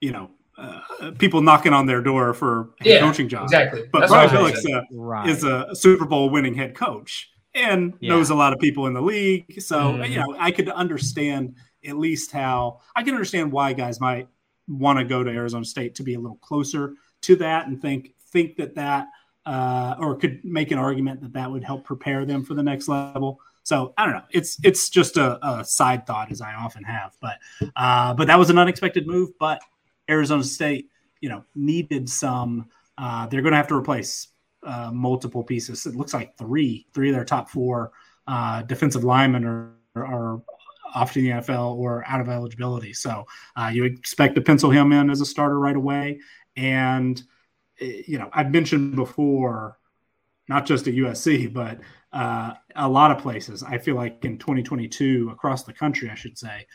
[0.00, 3.52] you know, uh, people knocking on their door for yeah, coaching jobs.
[3.52, 3.84] Exactly.
[3.90, 5.28] But Brian Billick a, right.
[5.28, 8.10] is a Super Bowl winning head coach and yeah.
[8.10, 9.60] knows a lot of people in the league.
[9.60, 10.12] So mm-hmm.
[10.12, 14.28] you know, I could understand at least how I can understand why guys might
[14.68, 18.14] want to go to Arizona State to be a little closer to that and think
[18.30, 19.08] think that that
[19.46, 22.88] uh, or could make an argument that that would help prepare them for the next
[22.88, 23.40] level.
[23.62, 24.24] So I don't know.
[24.30, 27.38] It's it's just a, a side thought as I often have, but
[27.76, 29.30] uh, but that was an unexpected move.
[29.38, 29.62] But
[30.08, 30.88] Arizona State,
[31.20, 32.68] you know, needed some.
[32.98, 34.28] Uh, they're going to have to replace
[34.64, 35.86] uh, multiple pieces.
[35.86, 37.92] It looks like three, three of their top four
[38.26, 40.42] uh, defensive linemen are, are
[40.94, 42.92] off to the NFL or out of eligibility.
[42.92, 43.26] So
[43.56, 46.20] uh, you expect to pencil him in as a starter right away.
[46.56, 47.20] And
[47.80, 49.78] eh, you know, I've mentioned before,
[50.48, 51.80] not just at USC, but
[52.12, 53.62] uh, a lot of places.
[53.62, 56.66] I feel like in 2022 across the country, I should say,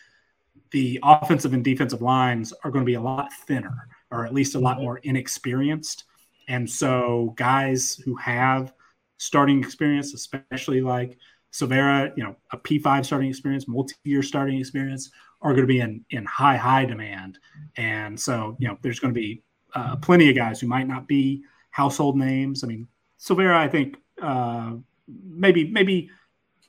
[0.72, 4.56] the offensive and defensive lines are going to be a lot thinner, or at least
[4.56, 6.06] a lot more inexperienced.
[6.48, 8.74] And so, guys who have
[9.18, 11.18] starting experience, especially like
[11.52, 16.04] Silvera, you know, a P5 starting experience, multi-year starting experience, are going to be in
[16.10, 17.40] in high high demand.
[17.78, 19.44] And so, you know, there's going to be
[19.74, 22.64] uh, plenty of guys who might not be household names.
[22.64, 22.88] I mean,
[23.20, 24.74] Silvera, I think uh,
[25.08, 26.10] maybe maybe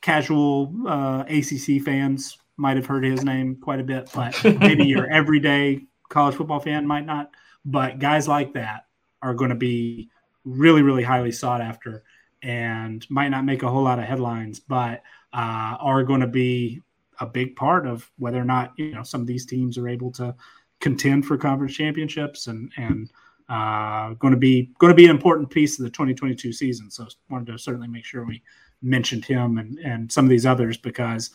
[0.00, 5.10] casual uh, ACC fans might have heard his name quite a bit, but maybe your
[5.10, 7.30] everyday college football fan might not.
[7.64, 8.86] But guys like that
[9.22, 10.10] are going to be
[10.44, 12.04] really, really highly sought after
[12.42, 15.02] and might not make a whole lot of headlines, but
[15.32, 16.82] uh, are going to be
[17.18, 20.10] a big part of whether or not you know some of these teams are able
[20.10, 20.34] to
[20.80, 23.10] contend for conference championships and and
[23.48, 26.90] uh, going to be going to be an important piece of the 2022 season.
[26.90, 28.42] So wanted to certainly make sure we
[28.82, 31.30] mentioned him and and some of these others because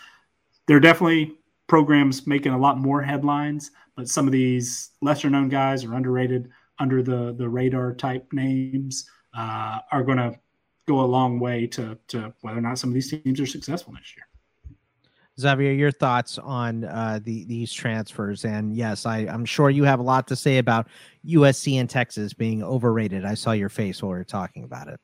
[0.68, 1.36] there are definitely
[1.68, 6.50] programs making a lot more headlines, but some of these lesser known guys or underrated
[6.80, 10.38] under the the radar type names uh, are going to
[10.88, 13.94] go a long way to to whether or not some of these teams are successful
[13.94, 14.26] next year.
[15.38, 18.46] Xavier, your thoughts on uh, the these transfers?
[18.46, 20.88] And yes, I, I'm sure you have a lot to say about
[21.26, 23.26] USC and Texas being overrated.
[23.26, 25.00] I saw your face while we were talking about it.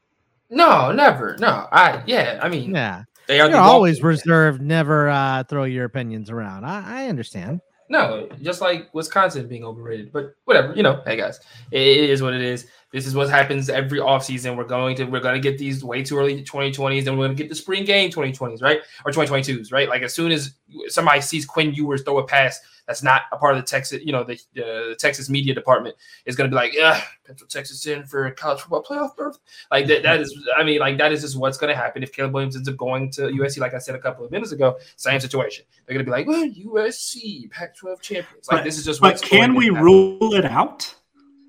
[0.49, 1.36] No, never.
[1.39, 2.39] No, I yeah.
[2.41, 3.03] I mean, yeah.
[3.32, 4.61] They are You're always reserved.
[4.61, 6.65] Never uh, throw your opinions around.
[6.65, 7.61] I, I understand.
[7.88, 10.75] No, just like Wisconsin being overrated, but whatever.
[10.75, 11.39] You know, hey guys,
[11.71, 12.67] it, it is what it is.
[12.91, 14.57] This is what happens every offseason.
[14.57, 17.37] We're going to we're going to get these way too early 2020s, then we're going
[17.37, 18.81] to get the spring game 2020s, right?
[19.05, 19.87] Or 2022s, right?
[19.87, 20.55] Like as soon as
[20.87, 24.11] somebody sees Quinn Ewers throw a pass that's not a part of the Texas, you
[24.11, 27.85] know, the, uh, the Texas media department is going to be like, yeah, Central Texas
[27.85, 29.37] in for a college football playoff berth.
[29.69, 32.11] Like that, that is, I mean, like that is just what's going to happen if
[32.11, 33.59] Caleb Williams ends up going to USC.
[33.59, 35.65] Like I said a couple of minutes ago, same situation.
[35.85, 38.47] They're going to be like, well, USC Pac-12 champions.
[38.49, 38.99] Like but, this is just.
[38.99, 40.93] But can we rule it out?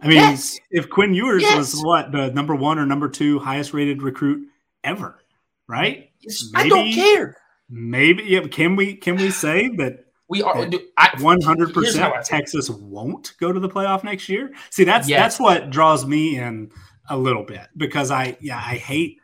[0.03, 0.59] I mean, yes.
[0.71, 1.57] if Quinn Ewers yes.
[1.57, 4.49] was what the number one or number two highest rated recruit
[4.83, 5.21] ever,
[5.69, 6.11] right?
[6.53, 7.37] Maybe, I don't care.
[7.71, 10.69] maybe yeah, can we can we say that we are
[11.21, 14.53] one hundred percent Texas won't go to the playoff next year?
[14.71, 15.21] See, that's yes.
[15.21, 16.73] that's what draws me in
[17.09, 19.19] a little bit because I yeah I hate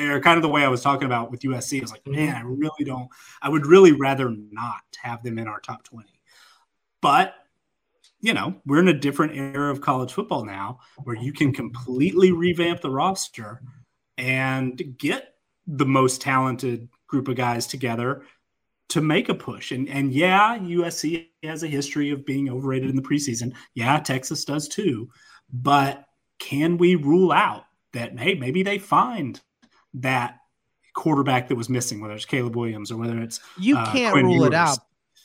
[0.00, 1.78] or kind of the way I was talking about with USC.
[1.78, 3.08] I was like, man, I really don't.
[3.42, 6.20] I would really rather not have them in our top twenty.
[7.00, 7.34] But
[8.20, 12.32] you know, we're in a different era of college football now, where you can completely
[12.32, 13.62] revamp the roster
[14.16, 15.34] and get
[15.66, 18.22] the most talented group of guys together
[18.88, 19.70] to make a push.
[19.70, 23.52] And and yeah, USC has a history of being overrated in the preseason.
[23.74, 25.08] Yeah, Texas does too.
[25.52, 26.04] But
[26.38, 29.40] can we rule out that hey, maybe they find
[29.94, 30.38] that
[30.94, 34.26] quarterback that was missing, whether it's Caleb Williams or whether it's you uh, can't Quinn
[34.26, 34.48] rule Ewers.
[34.48, 34.78] it out,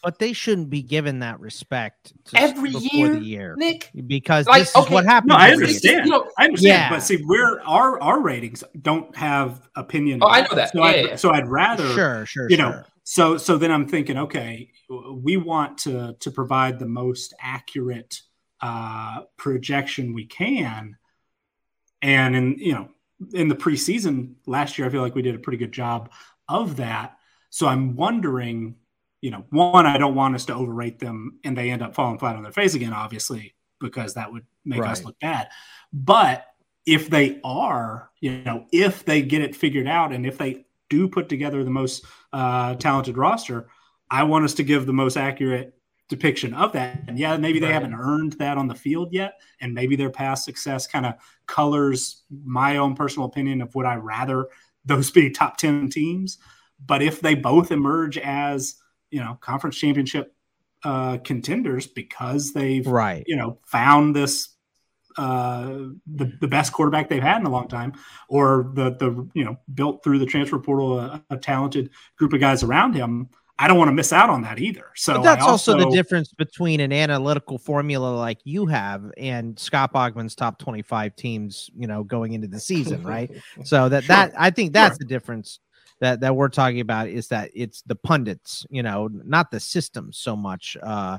[0.03, 4.85] but they shouldn't be given that respect every year, year, Nick, because like, this okay,
[4.85, 5.29] is what happened.
[5.29, 6.05] No, I understand.
[6.05, 6.89] You know, I understand, yeah.
[6.89, 10.19] but see, we're our our ratings don't have opinion.
[10.21, 10.73] Oh, I know that.
[10.73, 11.15] So, yeah, I'd, yeah.
[11.15, 12.69] so I'd rather, sure, sure, you sure.
[12.69, 12.83] know.
[13.05, 18.21] So so then I'm thinking, okay, we want to to provide the most accurate
[18.61, 20.97] uh, projection we can,
[22.01, 22.89] and in you know
[23.33, 26.11] in the preseason last year, I feel like we did a pretty good job
[26.49, 27.17] of that.
[27.49, 28.75] So I'm wondering,
[29.23, 32.19] you know, one, I don't want us to overrate them and they end up falling
[32.19, 34.91] flat on their face again, obviously, because that would make right.
[34.91, 35.47] us look bad.
[35.93, 36.45] But
[36.85, 41.07] if they are, you know, if they get it figured out and if they do
[41.07, 42.03] put together the most
[42.33, 43.69] uh, talented roster,
[44.11, 45.73] I want us to give the most accurate
[46.09, 47.05] depiction of that.
[47.07, 47.75] And yeah, maybe they right.
[47.75, 49.39] haven't earned that on the field yet.
[49.61, 51.13] And maybe their past success kind of
[51.47, 54.49] colors my own personal opinion of would I rather
[54.83, 56.39] those be top 10 teams.
[56.85, 58.75] But if they both emerge as,
[59.13, 60.35] you know, conference championship
[60.83, 63.23] uh, contenders because they've, right.
[63.27, 64.49] you know, found this
[65.17, 65.65] uh,
[66.07, 67.93] the, the best quarterback they've had in a long time,
[68.27, 72.39] or the the you know built through the transfer portal a, a talented group of
[72.39, 74.87] guys around him, I don't want to miss out on that either.
[74.95, 79.57] So but that's also, also, the difference between an analytical formula like you have and
[79.59, 83.29] Scott Bogman's top 25 teams, you know, going into the season, right?
[83.63, 84.15] so that sure.
[84.15, 84.99] that I think that's sure.
[84.99, 85.59] the difference
[85.99, 90.11] that that we're talking about is that it's the pundits, you know, not the system
[90.11, 91.17] so much uh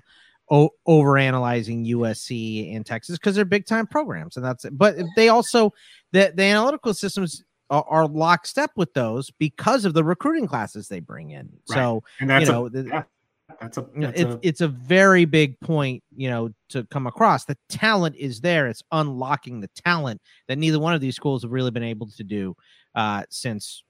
[0.51, 4.77] o- over analyzing USC and Texas because they're big time programs and that's it.
[4.77, 5.73] But they also
[6.13, 11.01] the the analytical systems are, are lockstep with those because of the recruiting classes they
[11.01, 11.49] bring in.
[11.69, 11.77] Right.
[11.77, 13.03] So and that's you know, a, the, yeah,
[13.61, 17.45] that's a that's it's a, it's a very big point, you know, to come across.
[17.45, 18.69] The talent is there.
[18.69, 22.25] It's unlocking the talent that neither one of these schools have really been able to
[22.25, 22.57] do
[22.95, 23.83] uh, since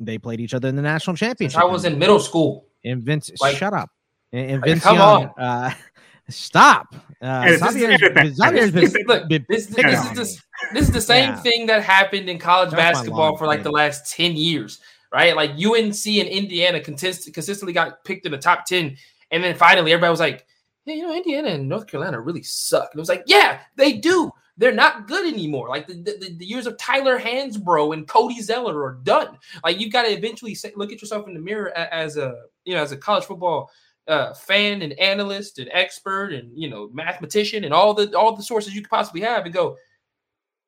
[0.00, 1.52] they played each other in the national championship.
[1.52, 2.66] Since I was in middle school.
[2.84, 3.90] And Vince, like, shut up.
[4.32, 5.42] And, Vince come Young, on.
[5.42, 5.74] Uh,
[6.30, 6.94] Stop.
[7.20, 10.40] Uh, Xavier's, Xavier's been, look, been, this, this, is the,
[10.72, 11.40] this is the same yeah.
[11.40, 14.80] thing that happened in college That's basketball for like the last 10 years,
[15.12, 15.34] right?
[15.34, 18.96] Like UNC and Indiana consist- consistently got picked in the top 10.
[19.30, 20.46] And then finally, everybody was like,
[20.84, 22.90] hey, you know, Indiana and North Carolina really suck.
[22.92, 24.30] And it was like, yeah, they do.
[24.60, 25.68] They're not good anymore.
[25.68, 29.36] Like the, the, the years of Tyler Hansbrough and Cody Zeller are done.
[29.64, 32.74] Like you've got to eventually say, look at yourself in the mirror as a, you
[32.74, 33.70] know, as a college football–
[34.10, 38.42] uh, fan and analyst and expert and you know mathematician and all the all the
[38.42, 39.76] sources you could possibly have and go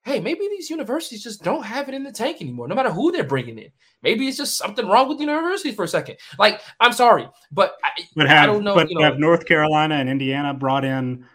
[0.04, 3.10] hey maybe these universities just don't have it in the tank anymore no matter who
[3.10, 3.70] they're bringing in
[4.02, 7.76] maybe it's just something wrong with the university for a second like i'm sorry but
[7.82, 10.84] i, but have, I don't know but you know, have north carolina and indiana brought
[10.84, 11.26] in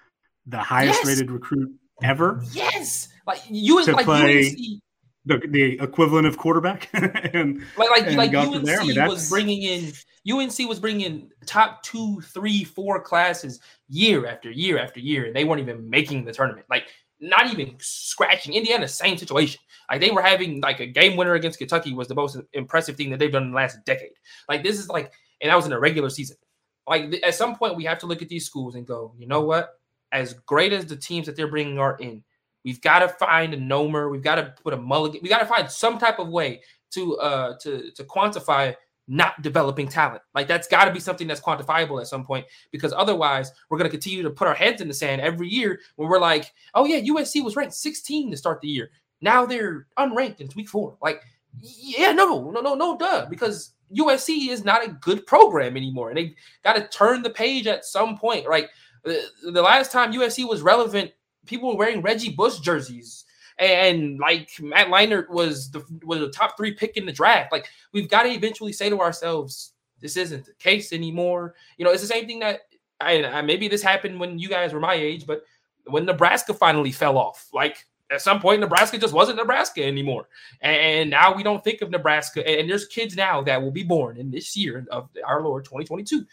[0.45, 1.07] the highest yes.
[1.07, 1.73] rated recruit
[2.03, 4.57] ever yes like you like play UNC,
[5.25, 9.63] the, the equivalent of quarterback and like like, and like UNC I mean, was bringing
[9.63, 9.91] in
[10.29, 15.35] UNC was bringing in top two, three, four classes year after year after year, and
[15.35, 16.65] they weren't even making the tournament.
[16.69, 16.89] Like
[17.19, 18.53] not even scratching.
[18.53, 19.59] Indiana, same situation.
[19.89, 23.09] Like they were having like a game winner against Kentucky was the most impressive thing
[23.11, 24.11] that they've done in the last decade.
[24.49, 26.37] Like this is like, and that was in a regular season.
[26.85, 29.41] Like at some point, we have to look at these schools and go, you know
[29.41, 29.76] what?
[30.11, 32.23] As great as the teams that they're bringing are in,
[32.67, 34.11] We've got to find a nomer.
[34.11, 35.21] We've got to put a mulligan.
[35.23, 38.75] We got to find some type of way to uh to to quantify
[39.07, 40.21] not developing talent.
[40.35, 43.89] Like that's got to be something that's quantifiable at some point because otherwise we're going
[43.89, 46.83] to continue to put our heads in the sand every year when we're like, oh
[46.83, 48.89] yeah, USC was ranked 16 to start the year.
[49.21, 50.97] Now they're unranked in week four.
[51.01, 51.23] Like,
[51.61, 56.17] yeah, no, no, no, no, duh, because USC is not a good program anymore, and
[56.17, 58.45] they got to turn the page at some point.
[58.45, 58.67] Right,
[59.43, 61.11] the, last time USC was relevant
[61.47, 63.25] people were wearing Reggie Bush jerseys.
[63.57, 67.51] And like Matt Leinart was the was the top three pick in the draft.
[67.51, 71.55] Like we've got to eventually say to ourselves, this isn't the case anymore.
[71.77, 72.61] You know, it's the same thing that
[73.01, 75.43] I, I maybe this happened when you guys were my age, but
[75.85, 80.29] when Nebraska finally fell off, like at some point Nebraska just wasn't Nebraska anymore.
[80.61, 82.47] And now we don't think of Nebraska.
[82.47, 86.25] And there's kids now that will be born in this year of our Lord 2022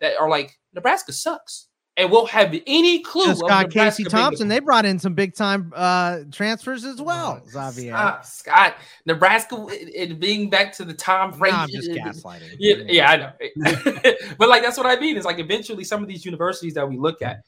[0.00, 1.68] that are like, Nebraska sucks.
[1.96, 3.26] And we'll have any clue.
[3.26, 4.48] Just got Casey Thompson.
[4.48, 7.42] They brought in some big time uh, transfers as well.
[7.46, 8.74] Xavier Scott, Scott
[9.04, 9.66] Nebraska,
[9.98, 11.54] and being back to the Tom Brady.
[11.54, 12.56] No, I'm just gaslighting.
[12.58, 14.12] Yeah, yeah, I know.
[14.38, 15.18] but like that's what I mean.
[15.18, 17.44] It's like eventually some of these universities that we look at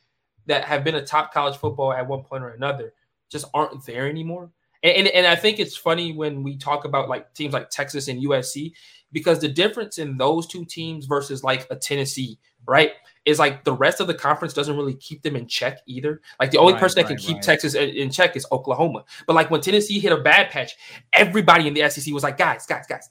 [0.46, 2.92] that have been a top college football at one point or another
[3.30, 4.50] just aren't there anymore.
[4.82, 8.08] And, and, and I think it's funny when we talk about like teams like Texas
[8.08, 8.72] and USC
[9.12, 12.92] because the difference in those two teams versus like a Tennessee, right,
[13.24, 16.20] is like the rest of the conference doesn't really keep them in check either.
[16.38, 17.42] Like the only right, person that right, can keep right.
[17.42, 19.04] Texas in check is Oklahoma.
[19.26, 20.76] But like when Tennessee hit a bad patch,
[21.12, 23.08] everybody in the SEC was like, guys, guys, guys,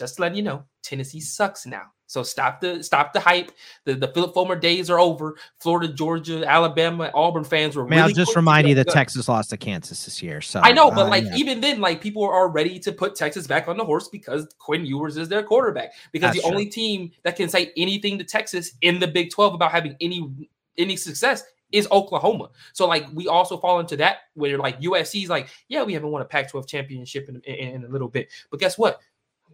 [0.00, 1.92] just letting you know, Tennessee sucks now.
[2.06, 3.52] So stop the stop the hype.
[3.84, 5.36] The the Phillip Fulmer days are over.
[5.60, 7.84] Florida, Georgia, Alabama, Auburn fans were.
[7.84, 8.88] Man, really I'll just remind you that.
[8.88, 10.40] Texas lost to Kansas this year.
[10.40, 11.36] So I know, but uh, like yeah.
[11.36, 14.84] even then, like people are ready to put Texas back on the horse because Quinn
[14.84, 15.92] Ewers is their quarterback.
[16.10, 16.50] Because That's the true.
[16.50, 20.28] only team that can say anything to Texas in the Big Twelve about having any
[20.76, 22.50] any success is Oklahoma.
[22.72, 26.22] So like we also fall into that where like USC's like, yeah, we haven't won
[26.22, 29.00] a Pac-12 championship in, in, in a little bit, but guess what?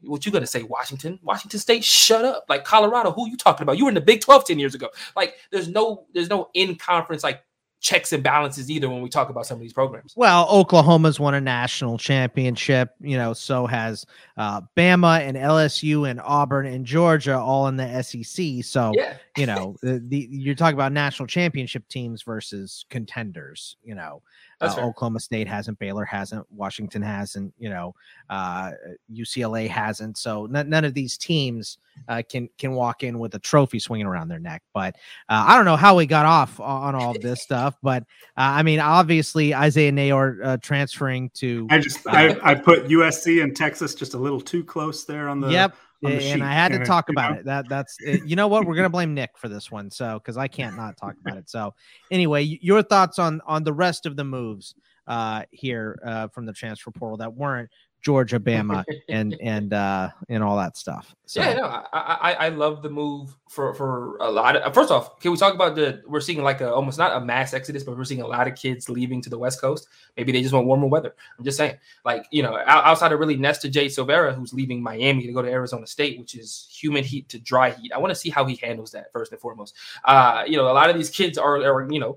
[0.03, 1.19] What you gonna say, Washington?
[1.23, 2.47] Washington State, shut up.
[2.49, 3.79] Like Colorado, who you talking about?
[3.79, 4.89] You were in the Big 12 10 years ago.
[5.15, 7.43] Like there's no there's no in conference like
[7.81, 10.15] checks and balances either when we talk about some of these programs.
[10.17, 14.05] Well, Oklahoma's won a national championship, you know, so has
[14.37, 18.65] uh, Bama and LSU and Auburn and Georgia all in the SEC.
[18.65, 19.19] So, yeah.
[19.37, 24.23] you know, the, the, you're talking about national championship teams versus contenders, you know.
[24.61, 27.95] Uh, Oklahoma State hasn't, Baylor hasn't, Washington hasn't, you know,
[28.31, 28.73] uh,
[29.13, 30.17] UCLA hasn't.
[30.17, 31.79] So n- none of these teams
[32.09, 34.63] uh, can can walk in with a trophy swinging around their neck.
[34.73, 34.97] But
[35.29, 37.77] uh, I don't know how we got off on all of this stuff.
[37.83, 38.03] But
[38.37, 41.67] uh, I mean, obviously Isaiah Neyor uh, transferring to.
[41.71, 45.41] I just I, I put USC and Texas just a little too close there on
[45.41, 45.49] the.
[45.49, 47.39] Yep and I had to talk about know?
[47.39, 47.45] it.
[47.47, 48.25] That that's it.
[48.25, 50.97] you know what we're gonna blame Nick for this one, so because I can't not
[50.97, 51.49] talk about it.
[51.49, 51.75] So
[52.11, 54.75] anyway, your thoughts on on the rest of the moves
[55.07, 57.71] uh here uh from the transfer portal that weren't
[58.03, 61.15] Georgia, Bama, and and uh and all that stuff.
[61.27, 61.41] So.
[61.41, 64.75] Yeah, no, I, I I love the move for for a lot of.
[64.75, 66.03] First off, can we talk about the?
[66.07, 68.55] We're seeing like a almost not a mass exodus, but we're seeing a lot of
[68.55, 69.89] kids leaving to the West Coast.
[70.17, 71.15] Maybe they just want warmer weather.
[71.39, 75.27] I'm just saying, like you know, outside of really Nesta J Silvera, who's leaving Miami
[75.27, 77.93] to go to Arizona State, which is humid heat to dry heat.
[77.93, 79.75] I want to see how he handles that first and foremost.
[80.05, 82.17] Uh, you know, a lot of these kids are, are you know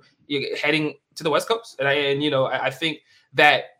[0.61, 2.99] heading to the West Coast, and I, and you know, I, I think
[3.34, 3.78] that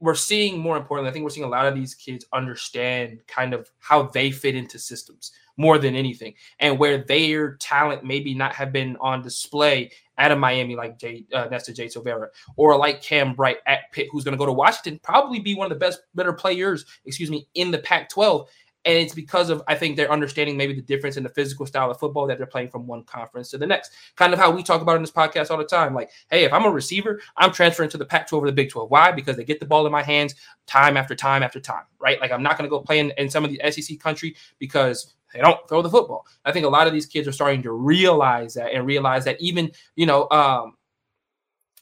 [0.00, 3.54] we're seeing more importantly, I think we're seeing a lot of these kids understand kind
[3.54, 8.54] of how they fit into systems more than anything, and where their talent maybe not
[8.54, 11.86] have been on display at a Miami like Jay, uh, Nesta J.
[11.86, 15.54] Silvera or like Cam Bright at Pitt, who's going to go to Washington, probably be
[15.54, 18.46] one of the best, better players, excuse me, in the Pac-12.
[18.86, 21.90] And it's because of, I think, they're understanding maybe the difference in the physical style
[21.90, 23.92] of football that they're playing from one conference to the next.
[24.16, 25.94] Kind of how we talk about in this podcast all the time.
[25.94, 28.70] Like, hey, if I'm a receiver, I'm transferring to the Pac 12 or the Big
[28.70, 28.90] 12.
[28.90, 29.12] Why?
[29.12, 30.34] Because they get the ball in my hands
[30.66, 32.18] time after time after time, right?
[32.20, 35.14] Like, I'm not going to go play in, in some of the SEC country because
[35.32, 36.26] they don't throw the football.
[36.44, 39.40] I think a lot of these kids are starting to realize that and realize that
[39.40, 40.76] even, you know, um,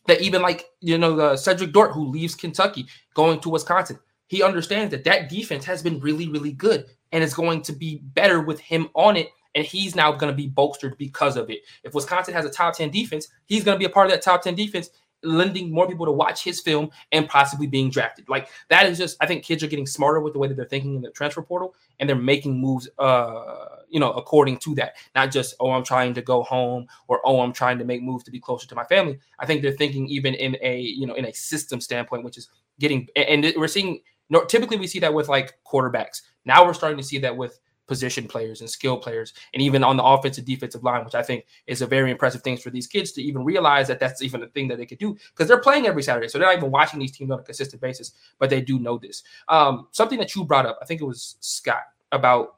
[0.06, 3.98] that even like, you know, the Cedrick Dort who leaves Kentucky going to Wisconsin,
[4.28, 7.96] he understands that that defense has been really, really good and it's going to be
[7.96, 9.28] better with him on it.
[9.54, 11.60] And he's now going to be bolstered because of it.
[11.82, 14.22] If Wisconsin has a top 10 defense, he's going to be a part of that
[14.22, 14.90] top 10 defense,
[15.24, 18.28] lending more people to watch his film and possibly being drafted.
[18.28, 20.66] Like that is just, I think kids are getting smarter with the way that they're
[20.66, 24.96] thinking in the transfer portal and they're making moves, uh, you know, according to that.
[25.14, 28.24] Not just, oh, I'm trying to go home or, oh, I'm trying to make moves
[28.24, 29.18] to be closer to my family.
[29.40, 32.50] I think they're thinking even in a, you know, in a system standpoint, which is
[32.78, 36.22] getting, and we're seeing no, typically we see that with like quarterbacks.
[36.44, 37.58] Now we're starting to see that with
[37.88, 41.46] position players and skill players, and even on the offensive defensive line, which I think
[41.66, 44.46] is a very impressive thing for these kids to even realize that that's even a
[44.48, 47.00] thing that they could do because they're playing every Saturday, so they're not even watching
[47.00, 49.24] these teams on a consistent basis, but they do know this.
[49.48, 52.56] Um, something that you brought up, I think it was Scott about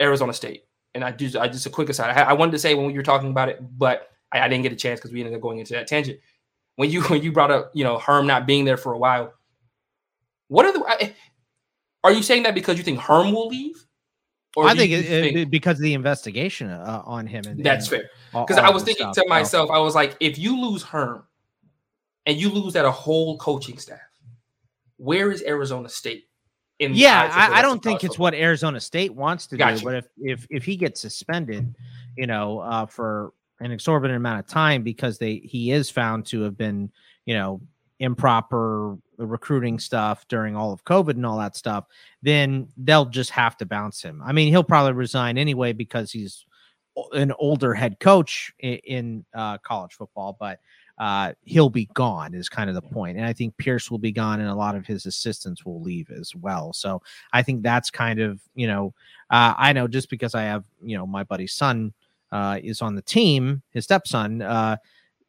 [0.00, 2.16] Arizona State, and I do I just a quick aside.
[2.16, 4.62] I, I wanted to say when we were talking about it, but I, I didn't
[4.62, 6.20] get a chance because we ended up going into that tangent.
[6.76, 9.34] When you when you brought up you know Herm not being there for a while
[10.50, 11.12] what are the?
[12.02, 13.86] Are you saying that because you think Herm will leave?
[14.56, 17.44] Or I think, it, think it, because of the investigation uh, on him.
[17.46, 18.10] And that's and fair.
[18.32, 19.24] Because I was thinking stuff.
[19.24, 21.22] to myself, I was like, if you lose Herm,
[22.26, 24.00] and you lose that a whole coaching staff,
[24.96, 26.24] where is Arizona State?
[26.80, 29.80] In yeah, I, I, don't think it's what Arizona State wants to do.
[29.84, 31.74] But if if if he gets suspended,
[32.16, 36.40] you know, uh, for an exorbitant amount of time because they he is found to
[36.40, 36.90] have been,
[37.26, 37.60] you know,
[38.00, 41.84] improper recruiting stuff during all of COVID and all that stuff,
[42.22, 44.22] then they'll just have to bounce him.
[44.24, 46.46] I mean, he'll probably resign anyway because he's
[47.12, 50.58] an older head coach in, in uh, college football, but
[50.98, 53.16] uh, he'll be gone is kind of the point.
[53.16, 56.10] And I think Pierce will be gone and a lot of his assistants will leave
[56.10, 56.72] as well.
[56.72, 57.00] So
[57.32, 58.92] I think that's kind of, you know,
[59.30, 61.92] uh, I know just because I have, you know, my buddy's son
[62.32, 64.76] uh, is on the team, his stepson, uh,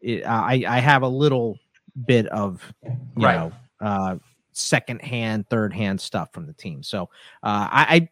[0.01, 1.57] it, I, I have a little
[2.05, 3.35] bit of, you right.
[3.35, 4.17] know, uh,
[4.53, 6.83] second hand, third hand stuff from the team.
[6.83, 7.03] So
[7.43, 8.09] uh, I,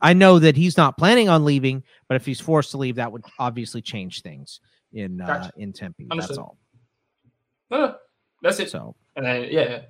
[0.00, 3.10] I, know that he's not planning on leaving, but if he's forced to leave, that
[3.10, 4.60] would obviously change things
[4.92, 6.06] in uh, in Tempe.
[6.10, 6.36] Understood.
[6.36, 6.58] That's all.
[7.70, 7.92] Uh,
[8.42, 8.70] that's it.
[8.70, 9.82] So, and then, yeah.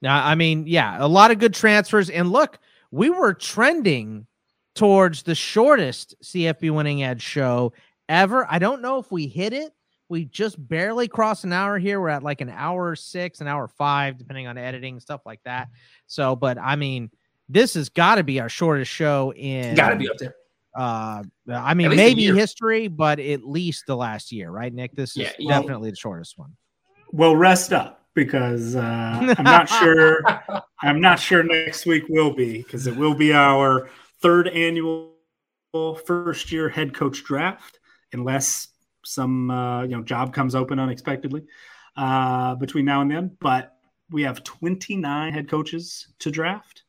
[0.00, 2.08] Now, I mean, yeah, a lot of good transfers.
[2.10, 2.58] And look,
[2.90, 4.26] we were trending
[4.74, 7.72] towards the shortest CFB winning edge show
[8.08, 8.46] ever.
[8.48, 9.72] I don't know if we hit it.
[10.08, 12.00] We just barely crossed an hour here.
[12.00, 15.68] We're at like an hour six, an hour five, depending on editing, stuff like that.
[16.06, 17.10] So, but I mean,
[17.48, 19.74] this has got to be our shortest show in.
[19.74, 20.34] Got to be up there.
[20.74, 24.94] Uh, I mean, maybe history, but at least the last year, right, Nick?
[24.94, 26.54] This is yeah, definitely the shortest one
[27.12, 30.22] well, rest up because uh, I'm not sure.
[30.82, 33.88] I'm not sure next week will be because it will be our
[34.20, 35.14] third annual
[36.06, 37.78] first year head coach draft,
[38.12, 38.68] unless
[39.08, 41.44] some uh, you know job comes open unexpectedly
[41.96, 43.36] uh, between now and then.
[43.40, 43.74] But
[44.10, 46.84] we have 29 head coaches to draft,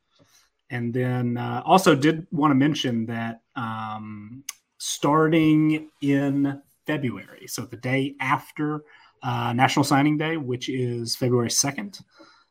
[0.70, 4.44] and then uh, also did want to mention that um,
[4.78, 8.84] starting in February, so the day after
[9.22, 12.02] uh, National Signing Day, which is February 2nd.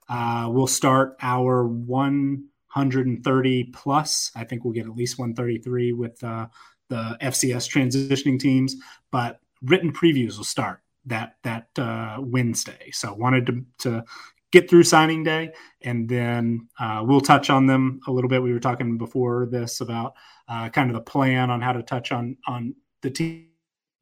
[0.09, 4.31] Uh, we'll start our 130 plus.
[4.35, 6.47] I think we'll get at least 133 with uh,
[6.89, 8.77] the FCS transitioning teams,
[9.11, 12.91] but written previews will start that that uh, Wednesday.
[12.93, 14.05] So wanted to, to
[14.53, 15.53] get through signing day,
[15.83, 18.43] and then uh, we'll touch on them a little bit.
[18.43, 20.15] We were talking before this about
[20.49, 23.49] uh, kind of the plan on how to touch on on the team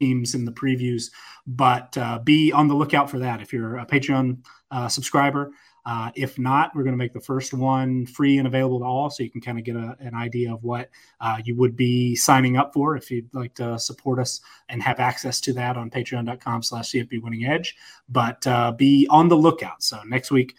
[0.00, 1.10] teams in the previews.
[1.46, 5.52] But uh, be on the lookout for that if you're a Patreon uh, subscriber.
[5.86, 9.08] Uh, if not, we're going to make the first one free and available to all,
[9.08, 12.16] so you can kind of get a, an idea of what uh, you would be
[12.16, 15.88] signing up for if you'd like to support us and have access to that on
[15.88, 17.76] Patreon.com/slash CFB Winning Edge.
[18.08, 19.80] But uh, be on the lookout.
[19.80, 20.56] So next week,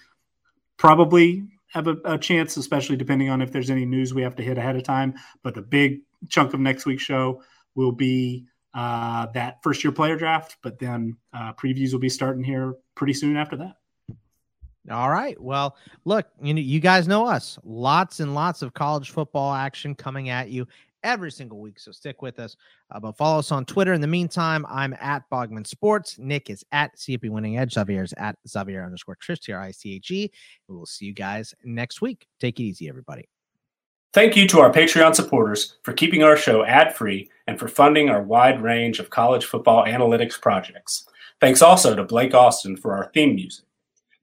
[0.78, 4.44] probably have a, a chance, especially depending on if there's any news we have to
[4.44, 5.14] hit ahead of time.
[5.44, 6.00] But the big
[6.30, 7.44] chunk of next week's show
[7.76, 12.46] will be uh, that first year player draft, but then uh, previews will be starting
[12.46, 13.74] here pretty soon after that.
[14.90, 15.40] All right.
[15.42, 15.76] Well,
[16.06, 17.60] look, you know, you guys know us.
[17.64, 20.66] Lots and lots of college football action coming at you
[21.04, 21.80] every single week.
[21.80, 22.56] So stick with us.
[22.92, 23.94] Uh, but follow us on Twitter.
[23.94, 26.18] In the meantime, I'm at Bogman Sports.
[26.20, 27.74] Nick is at CFB Winning Edge.
[27.74, 30.32] Xavier is at Xavier underscore Triche, T R I C H E.
[30.68, 32.28] We'll see you guys next week.
[32.40, 33.28] Take it easy, everybody.
[34.14, 38.10] Thank you to our Patreon supporters for keeping our show ad free and for funding
[38.10, 41.08] our wide range of college football analytics projects.
[41.40, 43.67] Thanks also to Blake Austin for our theme music.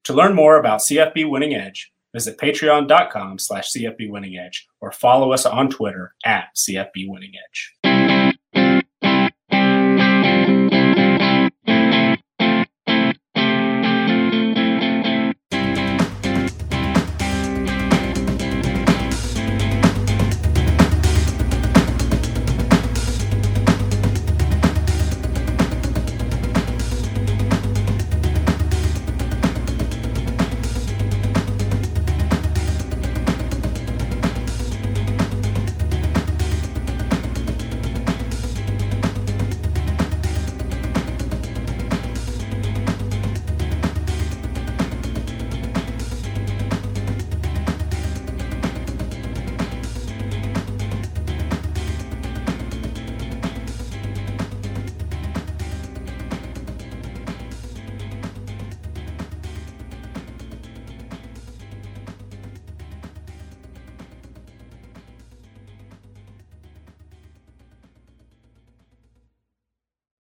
[0.04, 5.32] To learn more about CFB Winning Edge, visit patreon.com slash CFB Winning Edge or follow
[5.32, 7.74] us on Twitter at CFB Winning Edge.